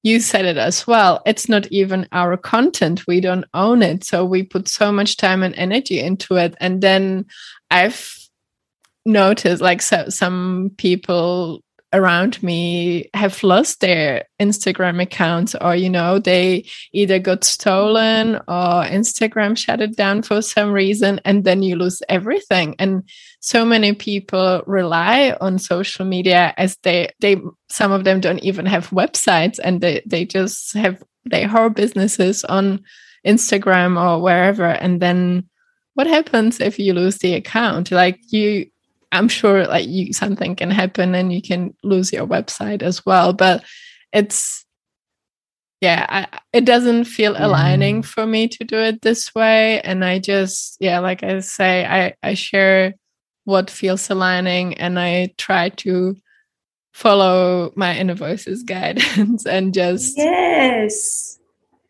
[0.03, 3.05] you said it as well it's not even our content.
[3.07, 4.03] We don't own it.
[4.03, 6.55] So we put so much time and energy into it.
[6.59, 7.25] And then
[7.69, 8.17] i've
[9.05, 11.63] noticed like so, some people
[11.93, 18.83] around me have lost their Instagram accounts or, you know, they either got stolen or
[18.85, 21.19] Instagram shut it down for some reason.
[21.25, 22.75] And then you lose everything.
[22.79, 23.03] And
[23.41, 28.65] so many people rely on social media as they, they, some of them don't even
[28.65, 32.83] have websites and they, they just have their whole businesses on
[33.25, 34.65] Instagram or wherever.
[34.65, 35.49] And then
[35.95, 37.91] what happens if you lose the account?
[37.91, 38.67] Like you,
[39.11, 43.33] I'm sure like you something can happen and you can lose your website as well.
[43.33, 43.63] But
[44.13, 44.65] it's
[45.81, 47.47] yeah, I, it doesn't feel yeah.
[47.47, 49.81] aligning for me to do it this way.
[49.81, 52.95] And I just yeah, like I say, I I share
[53.43, 56.15] what feels aligning and I try to
[56.93, 61.39] follow my inner voices guidance and just yes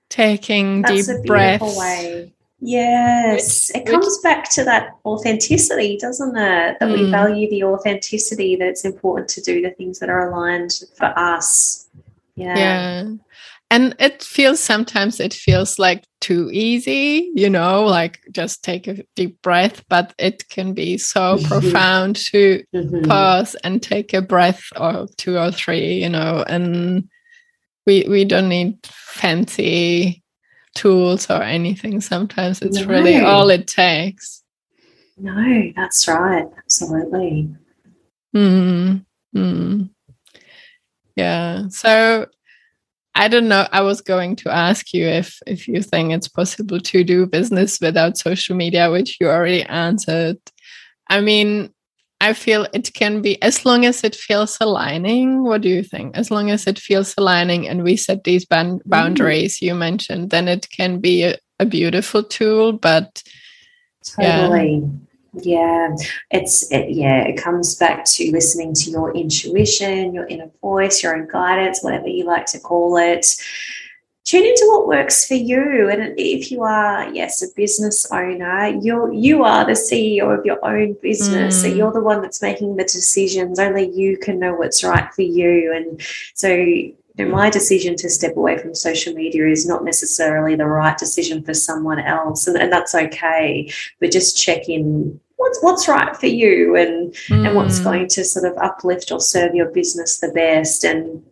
[0.09, 2.34] taking That's deep breaths way.
[2.62, 6.78] Yes, which, it comes which, back to that authenticity, doesn't it?
[6.80, 6.93] That mm.
[6.93, 11.07] we value the authenticity, that it's important to do the things that are aligned for
[11.18, 11.89] us.
[12.36, 12.57] Yeah.
[12.57, 13.03] Yeah.
[13.72, 19.03] And it feels sometimes it feels like too easy, you know, like just take a
[19.16, 21.47] deep breath, but it can be so mm-hmm.
[21.47, 23.05] profound to mm-hmm.
[23.05, 27.09] pause and take a breath or two or three, you know, and
[27.88, 30.20] we we don't need fancy
[30.76, 32.01] tools or anything.
[32.01, 32.88] Sometimes it's no.
[32.88, 34.43] really all it takes.
[35.17, 36.47] No, that's right.
[36.57, 37.49] Absolutely.
[38.36, 39.05] Mm,
[39.36, 39.89] mm.
[41.15, 41.67] Yeah.
[41.69, 42.28] So
[43.13, 43.67] I don't know.
[43.72, 47.80] I was going to ask you if if you think it's possible to do business
[47.82, 50.38] without social media, which you already answered.
[51.09, 51.74] I mean,
[52.22, 55.43] I feel it can be as long as it feels aligning.
[55.43, 56.15] What do you think?
[56.15, 58.82] As long as it feels aligning and we set these ban- mm.
[58.86, 59.63] boundaries mm.
[59.63, 62.74] you mentioned, then it can be a, a beautiful tool.
[62.74, 63.24] But
[64.03, 64.88] totally.
[65.34, 65.89] Yeah.
[65.89, 65.95] yeah.
[66.30, 71.17] it's it, yeah, it comes back to listening to your intuition, your inner voice, your
[71.17, 73.26] own guidance, whatever you like to call it
[74.24, 75.89] tune into what works for you.
[75.89, 80.63] And if you are, yes, a business owner, you're you are the CEO of your
[80.63, 81.57] own business.
[81.57, 81.61] Mm.
[81.61, 83.59] So you're the one that's making the decisions.
[83.59, 85.74] Only you can know what's right for you.
[85.74, 86.01] And
[86.36, 90.67] so you know, my decision to step away from social media is not necessarily the
[90.67, 92.47] right decision for someone else.
[92.47, 93.72] And, and that's okay.
[93.99, 97.47] But just check in what's what's right for you and mm.
[97.47, 97.84] and what's mm.
[97.84, 101.24] going to sort of uplift or serve your business the best and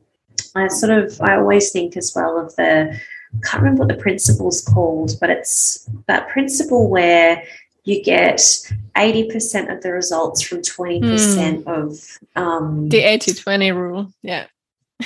[0.59, 4.01] I sort of I always think as well of the I can't remember what the
[4.01, 7.43] principle's called, but it's that principle where
[7.83, 8.39] you get
[8.95, 11.67] 80% of the results from 20% mm.
[11.67, 14.11] of um, the 80 20 rule.
[14.21, 14.47] Yeah.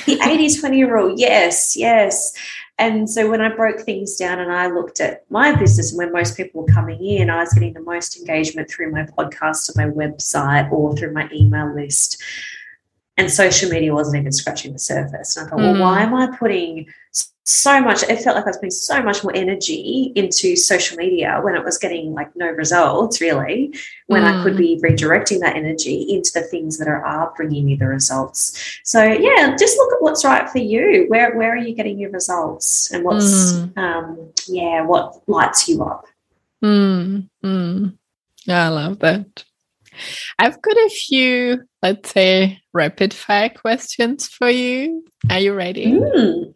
[0.06, 1.14] the 80 20 rule.
[1.18, 2.34] Yes, yes.
[2.80, 6.12] And so when I broke things down and I looked at my business and when
[6.12, 9.86] most people were coming in, I was getting the most engagement through my podcast or
[9.86, 12.22] my website or through my email list
[13.18, 15.38] and social media wasn't even scratching the surface.
[15.38, 15.74] And I thought, mm.
[15.74, 16.88] well, why am I putting
[17.46, 18.02] so much?
[18.04, 21.64] It felt like I was putting so much more energy into social media when it
[21.64, 23.74] was getting like no results, really,
[24.08, 24.40] when mm.
[24.40, 24.58] I could mm.
[24.58, 28.80] be redirecting that energy into the things that are, are bringing me the results.
[28.84, 31.06] So, yeah, just look at what's right for you.
[31.08, 32.92] Where, where are you getting your results?
[32.92, 33.78] And what's, mm.
[33.78, 36.08] um, yeah, what lights you up?
[36.64, 37.30] Mm.
[37.44, 37.98] mm.
[38.46, 39.46] Yeah, I love that.
[40.40, 45.06] I've got a few, let's say, rapid fire questions for you.
[45.30, 45.88] Are you ready?
[45.88, 46.54] Mm,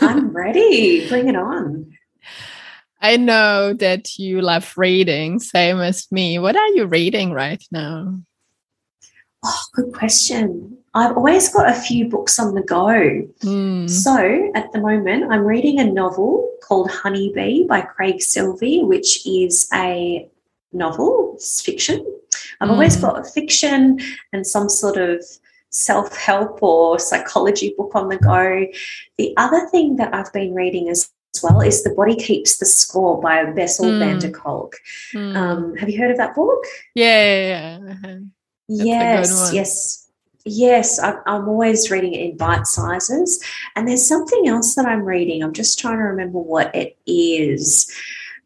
[0.00, 1.08] I'm ready.
[1.08, 1.92] Bring it on.
[3.02, 6.38] I know that you love reading, same as me.
[6.38, 8.20] What are you reading right now?
[9.44, 10.78] Oh, good question.
[10.94, 13.26] I've always got a few books on the go.
[13.42, 13.90] Mm.
[13.90, 19.68] So at the moment, I'm reading a novel called Honeybee by Craig Silvey, which is
[19.74, 20.28] a
[20.72, 22.06] novel, it's fiction.
[22.62, 22.72] I've mm.
[22.72, 23.98] always got a fiction
[24.32, 25.24] and some sort of
[25.70, 28.66] self help or psychology book on the go.
[29.18, 31.10] The other thing that I've been reading as
[31.42, 33.98] well is The Body Keeps the Score by Bessel mm.
[33.98, 34.76] van der Kolk.
[35.12, 35.36] Mm.
[35.36, 36.64] Um, have you heard of that book?
[36.94, 38.18] Yeah, yeah, yeah.
[38.68, 39.98] Yes, yes.
[40.44, 43.42] Yes, I'm always reading it in bite sizes.
[43.76, 45.40] And there's something else that I'm reading.
[45.40, 47.88] I'm just trying to remember what it is.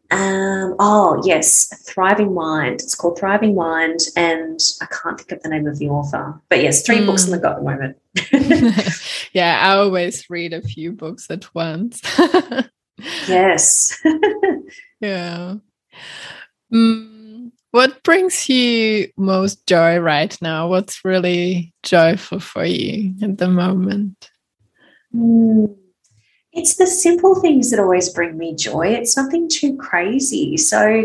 [0.09, 2.81] Um, oh, yes, Thriving Mind.
[2.81, 6.39] It's called Thriving Mind, and I can't think of the name of the author.
[6.49, 7.05] But yes, three mm.
[7.05, 7.97] books in the go at the moment.
[9.33, 12.01] yeah, I always read a few books at once.
[13.27, 14.01] yes.
[15.01, 15.55] yeah.
[16.73, 20.69] Mm, what brings you most joy right now?
[20.69, 24.29] What's really joyful for you at the moment?
[25.13, 25.75] Mm
[26.57, 28.87] it's the simple things that always bring me joy.
[28.87, 30.57] It's nothing too crazy.
[30.57, 31.03] So,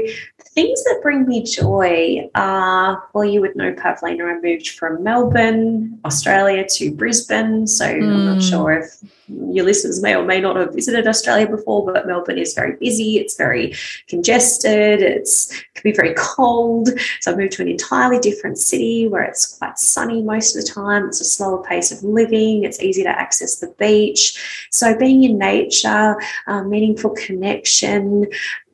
[0.54, 5.98] things that bring me joy are well, you would know, Pavlina, I moved from Melbourne,
[6.04, 7.66] Australia to Brisbane.
[7.66, 8.02] So mm.
[8.02, 8.40] I'm not hmm.
[8.40, 12.52] sure if your listeners may or may not have visited Australia before, but Melbourne is
[12.52, 13.16] very busy.
[13.16, 13.74] It's very
[14.08, 15.00] congested.
[15.00, 16.90] It's it can be very cold.
[17.20, 20.70] So I moved to an entirely different city where it's quite sunny most of the
[20.70, 21.06] time.
[21.06, 22.64] It's a slower pace of living.
[22.64, 24.68] It's easy to access the beach.
[24.70, 28.26] So being in nature, uh, meaningful connection.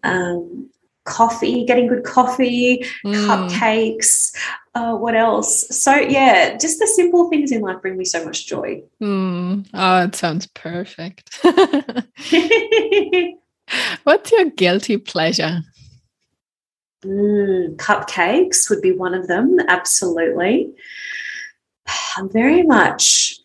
[0.03, 0.71] Um,
[1.09, 3.27] coffee, getting good coffee, mm.
[3.27, 4.33] cupcakes,
[4.75, 5.67] uh, what else?
[5.77, 8.83] So, yeah, just the simple things in life bring me so much joy.
[9.03, 9.67] Mm.
[9.75, 11.39] Oh, it sounds perfect.
[14.05, 15.63] What's your guilty pleasure?
[17.05, 20.73] Mm, cupcakes would be one of them, absolutely.
[22.17, 23.39] I'm very much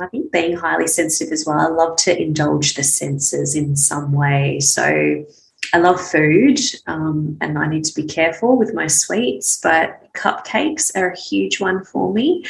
[0.00, 1.58] I think being highly sensitive as well.
[1.58, 4.60] I love to indulge the senses in some way.
[4.60, 5.24] So
[5.72, 10.94] I love food um, and I need to be careful with my sweets, but cupcakes
[10.96, 12.44] are a huge one for me.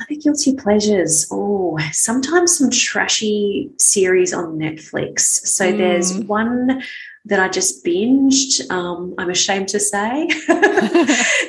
[0.00, 1.26] Other guilty pleasures.
[1.30, 5.20] Oh, sometimes some trashy series on Netflix.
[5.20, 5.78] So mm.
[5.78, 6.82] there's one
[7.24, 8.68] that I just binged.
[8.70, 10.28] Um, I'm ashamed to say.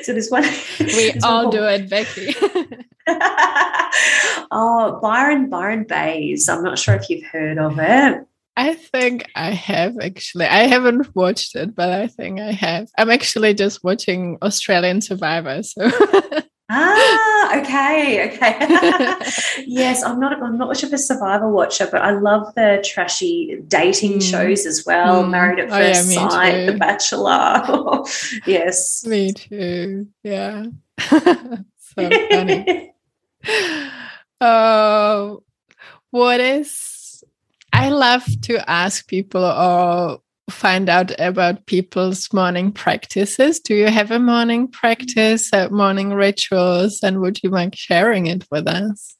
[0.02, 0.44] so there's one.
[0.78, 2.34] We all one do it, Becky.
[4.50, 6.48] oh, Byron Byron Baes.
[6.48, 8.26] I'm not sure if you've heard of it.
[8.56, 10.46] I think I have actually.
[10.46, 12.88] I haven't watched it, but I think I have.
[12.96, 15.62] I'm actually just watching Australian Survivor.
[15.64, 15.82] So
[16.70, 18.56] ah, okay, okay.
[19.66, 20.40] yes, I'm not.
[20.40, 24.30] I'm not much of a Survivor watcher, but I love the trashy dating mm.
[24.30, 25.24] shows as well.
[25.24, 25.30] Mm.
[25.30, 26.72] Married at First oh, yeah, Sight, too.
[26.72, 28.04] The Bachelor.
[28.46, 30.06] yes, me too.
[30.22, 30.66] Yeah,
[31.00, 31.20] so
[32.30, 32.92] funny.
[34.40, 35.36] Oh, uh,
[36.10, 36.93] what is
[37.74, 43.58] I love to ask people or find out about people's morning practices.
[43.58, 48.46] Do you have a morning practice, uh, morning rituals, and would you mind sharing it
[48.48, 49.16] with us?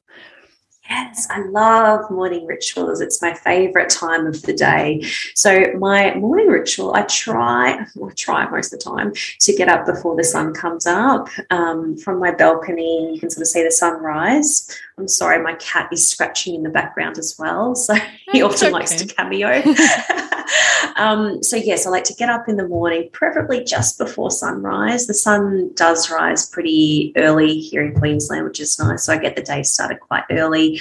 [0.89, 3.01] Yes, I love morning rituals.
[3.01, 5.03] It's my favorite time of the day.
[5.35, 9.87] So my morning ritual, I try, I try most of the time to get up
[9.87, 11.29] before the sun comes up.
[11.51, 14.69] Um, from my balcony, you can sort of see the sunrise.
[14.99, 17.95] I'm sorry, my cat is scratching in the background as well, so
[18.33, 18.73] he often okay.
[18.73, 19.63] likes to cameo.
[20.97, 25.07] um, so yes, I like to get up in the morning, preferably just before sunrise.
[25.07, 29.05] The sun does rise pretty early here in Queensland, which is nice.
[29.05, 30.74] So I get the day started quite early.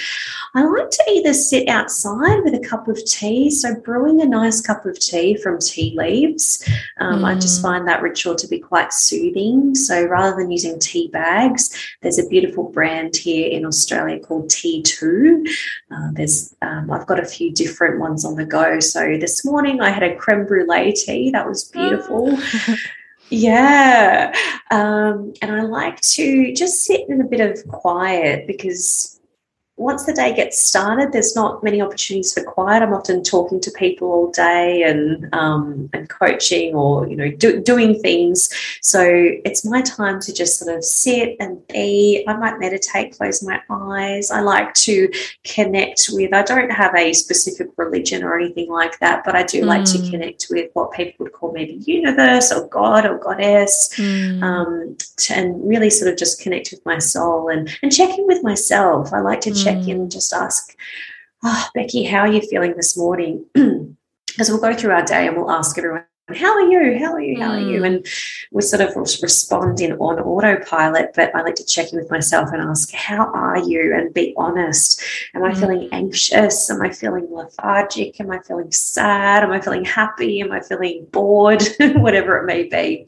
[0.54, 4.60] I like to either sit outside with a cup of tea, so brewing a nice
[4.60, 6.66] cup of tea from tea leaves.
[6.98, 7.24] Um, mm.
[7.24, 7.62] I just mm.
[7.62, 9.74] find that ritual to be quite soothing.
[9.74, 15.48] So rather than using tea bags, there's a beautiful brand here in Australia called T2.
[15.90, 18.80] Uh, there's um, I've got a few different ones on the go.
[18.80, 22.30] So this morning I had a creme brulee tea that was beautiful.
[22.32, 22.76] Oh.
[23.30, 24.34] Yeah.
[24.70, 29.13] Um, and I like to just sit in a bit of quiet because
[29.76, 32.80] once the day gets started, there's not many opportunities for quiet.
[32.80, 37.60] I'm often talking to people all day and um, and coaching or you know do,
[37.60, 38.50] doing things.
[38.82, 42.24] So it's my time to just sort of sit and be.
[42.28, 44.30] I might meditate, close my eyes.
[44.30, 45.10] I like to
[45.42, 46.32] connect with.
[46.32, 49.66] I don't have a specific religion or anything like that, but I do mm.
[49.66, 50.08] like to mm.
[50.08, 54.40] connect with what people would call maybe universe or God or goddess, mm.
[54.40, 58.44] um, to, and really sort of just connect with my soul and and checking with
[58.44, 59.12] myself.
[59.12, 59.50] I like to.
[59.50, 60.76] Mm check in and just ask,
[61.42, 63.46] oh, Becky, how are you feeling this morning?
[64.26, 66.98] Because we'll go through our day and we'll ask everyone how are you?
[66.98, 67.38] How are you?
[67.38, 67.82] How are you?
[67.82, 67.86] Mm.
[67.86, 68.06] And
[68.50, 72.48] we're sort of respond in on autopilot, but I like to check in with myself
[72.50, 73.94] and ask, how are you?
[73.94, 75.02] And be honest.
[75.34, 75.60] Am I mm.
[75.60, 76.70] feeling anxious?
[76.70, 78.18] Am I feeling lethargic?
[78.20, 79.44] Am I feeling sad?
[79.44, 80.40] Am I feeling happy?
[80.40, 81.62] Am I feeling bored?
[81.96, 83.06] Whatever it may be.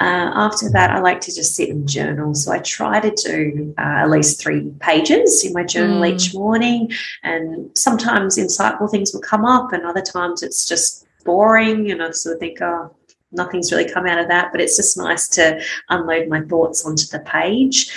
[0.00, 2.34] Uh, after that, I like to just sit and journal.
[2.34, 6.12] So I try to do uh, at least three pages in my journal mm.
[6.12, 6.90] each morning.
[7.22, 12.10] And sometimes insightful things will come up, and other times it's just boring and I
[12.10, 12.94] sort of think, oh,
[13.32, 17.06] nothing's really come out of that, but it's just nice to unload my thoughts onto
[17.06, 17.90] the page.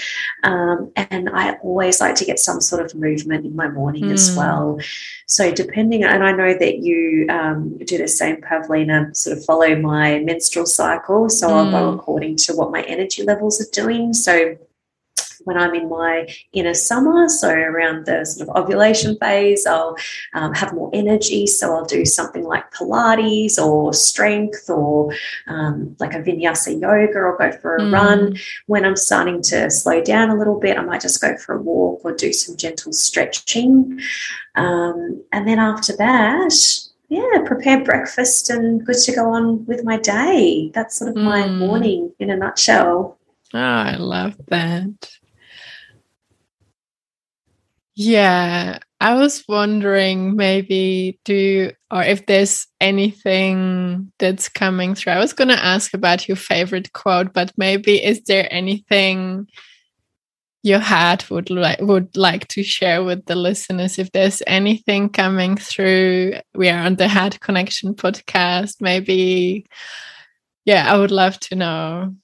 [0.44, 4.14] Um, and I always like to get some sort of movement in my morning mm.
[4.14, 4.38] as hmm.
[4.38, 4.80] well.
[5.26, 9.76] So, depending, and I know that you um, do the same, Pavlina, sort of follow
[9.76, 11.30] my menstrual cycle.
[11.30, 11.52] So, mm.
[11.52, 12.00] I'll go hmm.
[12.00, 14.14] according to what my energy levels are doing.
[14.14, 14.58] So,
[15.46, 17.30] when I'm in my inner summer.
[17.30, 19.96] So around the sort of ovulation phase, I'll
[20.34, 21.48] um, have more energy.
[21.48, 25.14] So I'll do something like Pilates or strength or
[25.48, 27.94] um, like a vinyasa yoga or go for a mm.
[27.94, 28.38] run.
[28.68, 31.62] When I'm starting to slow down a little bit, I might just go for a
[31.62, 34.00] walk or do some gentle stretching.
[34.56, 36.54] Um, and then after that,
[37.10, 40.72] yeah, prepare breakfast and good to go on with my day.
[40.74, 41.24] That's sort of mm.
[41.24, 43.18] my morning in a nutshell.
[43.54, 45.12] Oh, I love that.
[47.96, 55.14] Yeah, I was wondering maybe do or if there's anything that's coming through.
[55.14, 59.48] I was going to ask about your favorite quote, but maybe is there anything
[60.64, 65.58] your heart would like would like to share with the listeners if there's anything coming
[65.58, 69.66] through we are on the heart connection podcast maybe
[70.64, 72.16] yeah i would love to know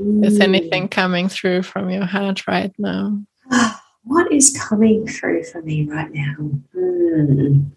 [0.00, 0.24] mm.
[0.24, 3.20] is anything coming through from your heart right now
[4.04, 6.36] what is coming through for me right now
[6.74, 7.70] mm.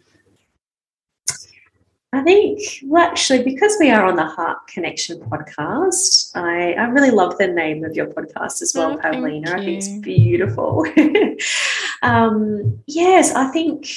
[2.14, 7.10] I think, well, actually, because we are on the Heart Connection podcast, I, I really
[7.10, 9.48] love the name of your podcast as well, oh, Pavlina.
[9.48, 10.86] I think it's beautiful.
[12.04, 13.88] um, yes, I think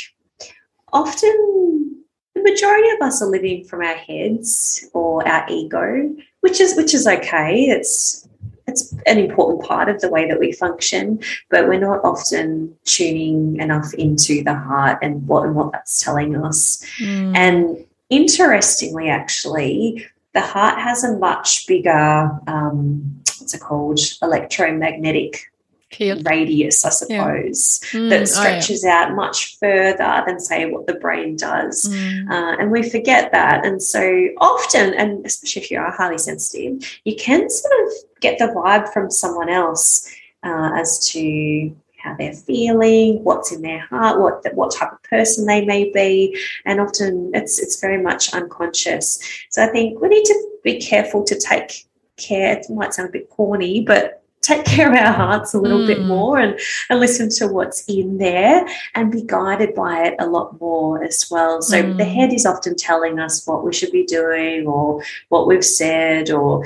[0.95, 2.05] often
[2.35, 6.95] the majority of us are living from our heads or our ego, which is which
[6.95, 7.65] is okay.
[7.65, 8.27] It's
[8.67, 13.61] it's an important part of the way that we function, but we're not often tuning
[13.61, 16.85] enough into the heart and what and what that's telling us.
[16.99, 17.37] Mm.
[17.37, 25.51] And Interestingly, actually, the heart has a much bigger, um, what's it called, electromagnetic
[25.97, 26.27] Field.
[26.29, 28.01] radius, I suppose, yeah.
[28.01, 29.05] mm, that stretches oh, yeah.
[29.05, 31.85] out much further than, say, what the brain does.
[31.85, 32.31] Mm.
[32.31, 33.65] Uh, and we forget that.
[33.67, 38.39] And so often, and especially if you are highly sensitive, you can sort of get
[38.39, 40.09] the vibe from someone else
[40.43, 41.75] uh, as to
[42.07, 46.39] how they're feeling, what's in their heart, what what type of person they may be,
[46.65, 49.19] and often it's it's very much unconscious.
[49.51, 51.87] So I think we need to be careful to take
[52.17, 52.57] care.
[52.57, 55.87] It might sound a bit corny, but take care of our hearts a little mm.
[55.87, 60.27] bit more and, and listen to what's in there and be guided by it a
[60.27, 61.61] lot more as well.
[61.63, 61.97] So mm.
[61.97, 66.31] the head is often telling us what we should be doing or what we've said
[66.31, 66.65] or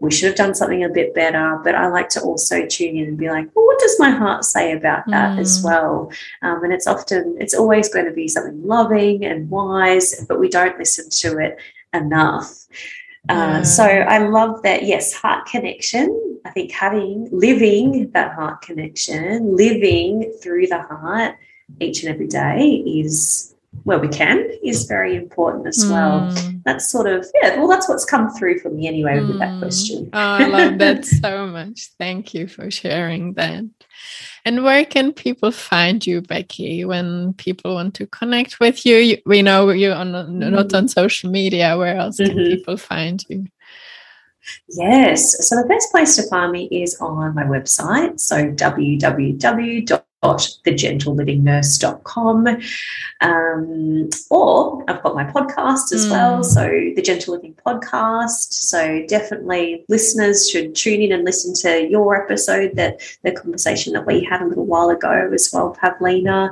[0.00, 1.60] we should have done something a bit better.
[1.62, 4.44] But I like to also tune in and be like, well, what does my heart
[4.44, 5.40] say about that mm.
[5.40, 6.12] as well?
[6.42, 10.48] Um, and it's often, it's always going to be something loving and wise, but we
[10.48, 11.56] don't listen to it
[11.94, 12.66] enough.
[13.28, 14.82] Uh, so I love that.
[14.82, 16.31] Yes, heart connection.
[16.44, 21.36] I think having, living that heart connection, living through the heart
[21.80, 23.52] each and every day is
[23.84, 26.30] where we can is very important as well.
[26.30, 26.58] Hmm.
[26.64, 29.28] That's sort of, yeah, well, that's what's come through for me anyway mm.
[29.28, 29.60] with that hmm.
[29.60, 30.10] question.
[30.12, 31.90] oh, I love that so much.
[31.98, 33.64] Thank you for sharing that.
[34.44, 39.18] And where can people find you, Becky, when people want to connect with you?
[39.24, 40.76] we know you're on, not hmm.
[40.76, 41.76] on social media.
[41.76, 42.56] Where else can mm-hmm.
[42.56, 43.46] people find you?
[44.68, 45.48] Yes.
[45.48, 48.20] So the best place to find me is on my website.
[48.20, 52.46] So www thegentleLivingNurse.com.
[53.20, 56.10] Um, or I've got my podcast as mm.
[56.10, 58.52] well, so the Gentle Living Podcast.
[58.52, 64.06] So definitely listeners should tune in and listen to your episode, that the conversation that
[64.06, 66.50] we had a little while ago as well, Pavlina.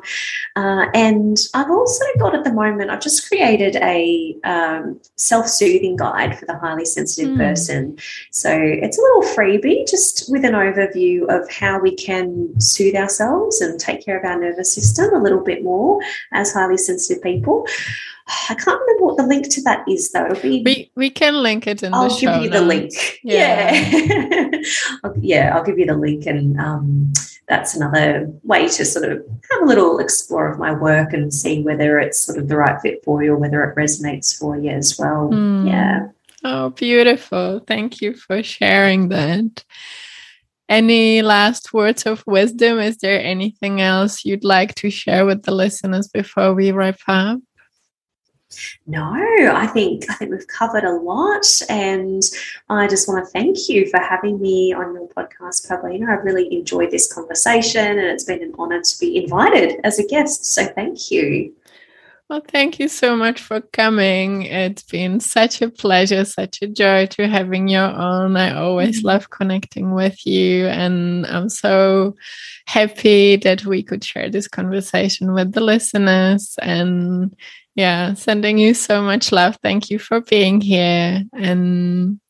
[0.56, 6.38] Uh, and I've also got at the moment, I've just created a um, self-soothing guide
[6.38, 7.38] for the highly sensitive mm.
[7.38, 7.96] person.
[8.30, 13.59] So it's a little freebie, just with an overview of how we can soothe ourselves
[13.60, 16.00] and take care of our nervous system a little bit more
[16.32, 17.66] as highly sensitive people.
[18.48, 20.34] I can't remember what the link to that is, though.
[20.34, 21.92] Be we we can link it in.
[21.94, 22.92] I'll the give you the link.
[23.22, 24.50] Yeah, yeah.
[25.04, 27.12] I'll, yeah, I'll give you the link, and um,
[27.48, 31.62] that's another way to sort of have a little explore of my work and see
[31.62, 34.70] whether it's sort of the right fit for you or whether it resonates for you
[34.70, 35.30] as well.
[35.30, 35.68] Mm.
[35.68, 36.08] Yeah.
[36.44, 37.60] Oh, beautiful!
[37.66, 39.64] Thank you for sharing that.
[40.70, 42.78] Any last words of wisdom?
[42.78, 47.40] Is there anything else you'd like to share with the listeners before we wrap up?
[48.86, 52.22] No, I think I think we've covered a lot, and
[52.68, 56.08] I just want to thank you for having me on your podcast, Pavlina.
[56.08, 60.06] I've really enjoyed this conversation, and it's been an honour to be invited as a
[60.06, 60.44] guest.
[60.44, 61.52] So thank you.
[62.30, 64.42] Well, thank you so much for coming.
[64.42, 68.36] It's been such a pleasure, such a joy to having you on.
[68.36, 69.08] I always mm-hmm.
[69.08, 72.14] love connecting with you, and I'm so
[72.66, 76.54] happy that we could share this conversation with the listeners.
[76.62, 77.34] And
[77.74, 79.58] yeah, sending you so much love.
[79.60, 82.20] Thank you for being here, and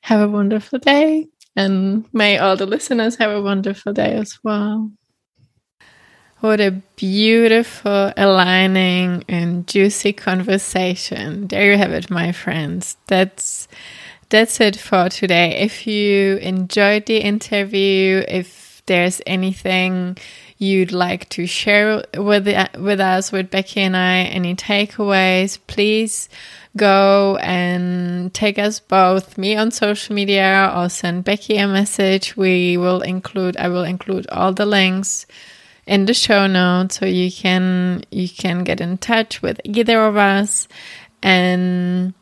[0.00, 1.26] have a wonderful day.
[1.54, 4.90] And may all the listeners have a wonderful day as well.
[6.44, 11.48] What a beautiful, aligning, and juicy conversation.
[11.48, 12.98] There you have it, my friends.
[13.06, 13.66] That's
[14.28, 15.60] that's it for today.
[15.60, 20.18] If you enjoyed the interview, if there's anything
[20.58, 22.46] you'd like to share with
[22.78, 26.28] with us, with Becky and I, any takeaways, please
[26.76, 32.36] go and take us both, me on social media or send Becky a message.
[32.36, 35.24] We will include, I will include all the links
[35.86, 40.16] in the show notes so you can you can get in touch with either of
[40.16, 40.68] us
[41.22, 42.14] and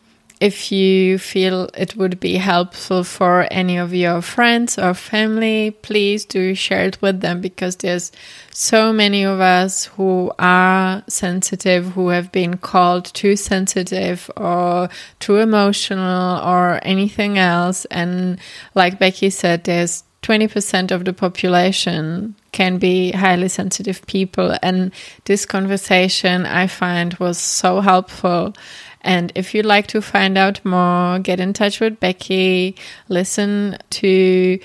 [0.42, 6.24] if you feel it would be helpful for any of your friends or family, please
[6.24, 8.10] do share it with them because there's
[8.50, 14.88] so many of us who are sensitive, who have been called too sensitive or
[15.20, 17.84] too emotional or anything else.
[17.84, 18.40] And
[18.74, 24.56] like Becky said, there's 20% of the population can be highly sensitive people.
[24.62, 24.92] And
[25.24, 28.54] this conversation I find was so helpful
[29.02, 32.76] and if you'd like to find out more, get in touch with Becky,
[33.08, 34.58] listen to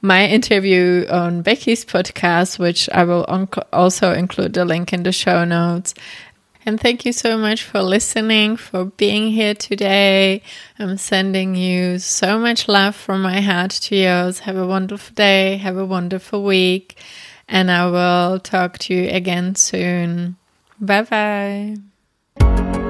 [0.00, 3.24] my interview on Becky's podcast, which I will
[3.72, 5.94] also include the link in the show notes.
[6.64, 10.42] And thank you so much for listening, for being here today.
[10.78, 14.40] I'm sending you so much love from my heart to yours.
[14.40, 15.56] Have a wonderful day.
[15.56, 16.98] Have a wonderful week.
[17.48, 20.36] And I will talk to you again soon.
[20.80, 21.76] Bye
[22.38, 22.81] bye.